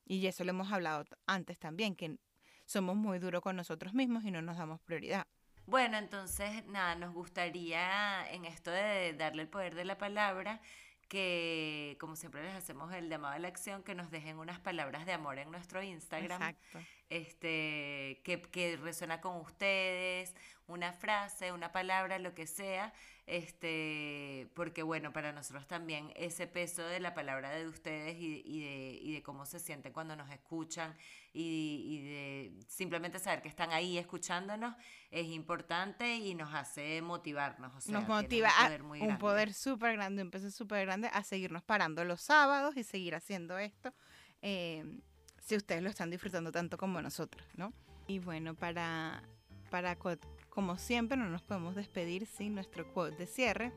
Y 0.06 0.26
eso 0.26 0.44
lo 0.44 0.52
hemos 0.52 0.72
hablado 0.72 1.06
antes 1.26 1.60
también, 1.60 1.96
que 1.96 2.18
somos 2.66 2.96
muy 2.96 3.20
duros 3.20 3.42
con 3.42 3.56
nosotros 3.56 3.94
mismos 3.94 4.24
y 4.24 4.32
no 4.32 4.42
nos 4.42 4.58
damos 4.58 4.80
prioridad. 4.82 5.28
Bueno, 5.66 5.98
entonces, 5.98 6.66
nada, 6.68 6.96
nos 6.96 7.14
gustaría 7.14 8.26
en 8.32 8.46
esto 8.46 8.72
de 8.72 9.14
darle 9.14 9.42
el 9.42 9.50
poder 9.50 9.76
de 9.76 9.84
la 9.84 9.98
palabra, 9.98 10.62
que 11.08 11.98
como 12.00 12.16
siempre 12.16 12.44
les 12.44 12.56
hacemos 12.56 12.94
el 12.94 13.10
llamado 13.10 13.36
a 13.36 13.40
la 13.40 13.48
acción, 13.48 13.84
que 13.84 13.96
nos 13.96 14.12
dejen 14.12 14.38
unas 14.38 14.60
palabras 14.60 15.06
de 15.06 15.14
amor 15.14 15.40
en 15.40 15.52
nuestro 15.52 15.82
Instagram. 15.82 16.42
Exacto 16.42 16.80
este, 17.10 18.22
que, 18.24 18.42
que 18.52 18.78
resuena 18.78 19.22
con 19.22 19.38
ustedes, 19.38 20.36
una 20.68 20.92
frase, 20.92 21.52
una 21.52 21.72
palabra, 21.72 22.20
lo 22.20 22.34
que 22.34 22.48
sea, 22.48 22.94
este, 23.26 24.48
porque 24.54 24.84
bueno, 24.84 25.14
para 25.14 25.32
nosotros 25.32 25.68
también 25.68 26.12
ese 26.16 26.48
peso 26.48 26.84
de 26.84 27.00
la 27.00 27.14
palabra 27.14 27.52
de 27.52 27.68
ustedes 27.68 28.18
y, 28.18 28.42
y, 28.46 28.62
de, 28.62 29.00
y 29.02 29.14
de, 29.14 29.24
cómo 29.24 29.46
se 29.46 29.60
sienten 29.60 29.94
cuando 29.94 30.16
nos 30.16 30.30
escuchan 30.32 30.96
y, 31.34 31.86
y, 31.90 32.02
de 32.10 32.37
simplemente 32.78 33.18
saber 33.20 33.42
que 33.42 33.50
están 33.50 33.72
ahí 33.72 33.98
escuchándonos 33.98 34.76
es 35.10 35.28
importante 35.28 36.18
y 36.18 36.36
nos 36.36 36.54
hace 36.54 37.02
motivarnos. 37.02 37.88
nos 37.88 38.08
motiva 38.08 38.52
un 39.02 39.18
poder 39.18 39.54
súper 39.54 39.94
grande, 39.94 40.22
un 40.22 40.30
peso 40.30 40.52
súper 40.52 40.86
grande 40.86 41.10
a 41.12 41.24
seguirnos 41.24 41.64
parando 41.64 42.04
los 42.06 42.22
sábados 42.22 42.78
y 42.78 42.84
seguir 42.84 43.16
haciendo 43.16 43.58
esto. 43.58 43.94
Eh, 44.42 45.00
si 45.40 45.56
ustedes 45.56 45.82
lo 45.82 45.90
están 45.90 46.12
disfrutando 46.12 46.52
tanto 46.52 46.78
como 46.78 47.02
nosotros, 47.02 47.48
¿no? 47.56 47.74
Y 48.06 48.20
bueno, 48.20 48.54
para, 48.54 49.24
para 49.72 49.98
Como 50.50 50.78
siempre, 50.78 51.18
no 51.18 51.30
nos 51.30 51.42
podemos 51.42 51.76
despedir 51.76 52.28
sin 52.28 52.54
nuestro 52.54 52.94
quote 52.94 53.16
de 53.16 53.26
cierre. 53.26 53.72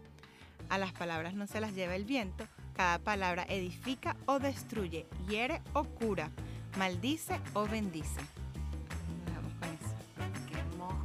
A 0.69 0.77
las 0.79 0.93
palabras 0.93 1.35
no 1.35 1.47
se 1.47 1.61
las 1.61 1.75
lleva 1.75 1.97
el 1.97 2.05
viento. 2.05 2.47
Cada 2.75 2.99
palabra 2.99 3.47
edifica 3.49 4.17
o 4.27 4.39
destruye, 4.39 5.07
hiere 5.27 5.63
o 5.73 5.85
cura, 5.85 6.31
maldice 6.77 7.41
o 7.55 7.67
bendice. 7.67 8.21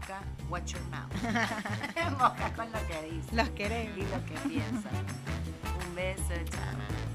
Mosca, 0.07 0.23
watch 0.51 0.73
your 0.73 0.81
mouth. 0.91 1.11
mosca 2.19 2.53
con 2.55 2.71
lo 2.71 2.79
que 2.87 3.09
dice 3.09 3.35
Los 3.35 3.49
queremos. 3.49 3.97
y 3.97 4.01
lo 4.01 4.23
que 4.25 4.49
piensa. 4.49 4.89
Un 5.87 5.95
beso, 5.95 6.33
chao. 6.51 7.14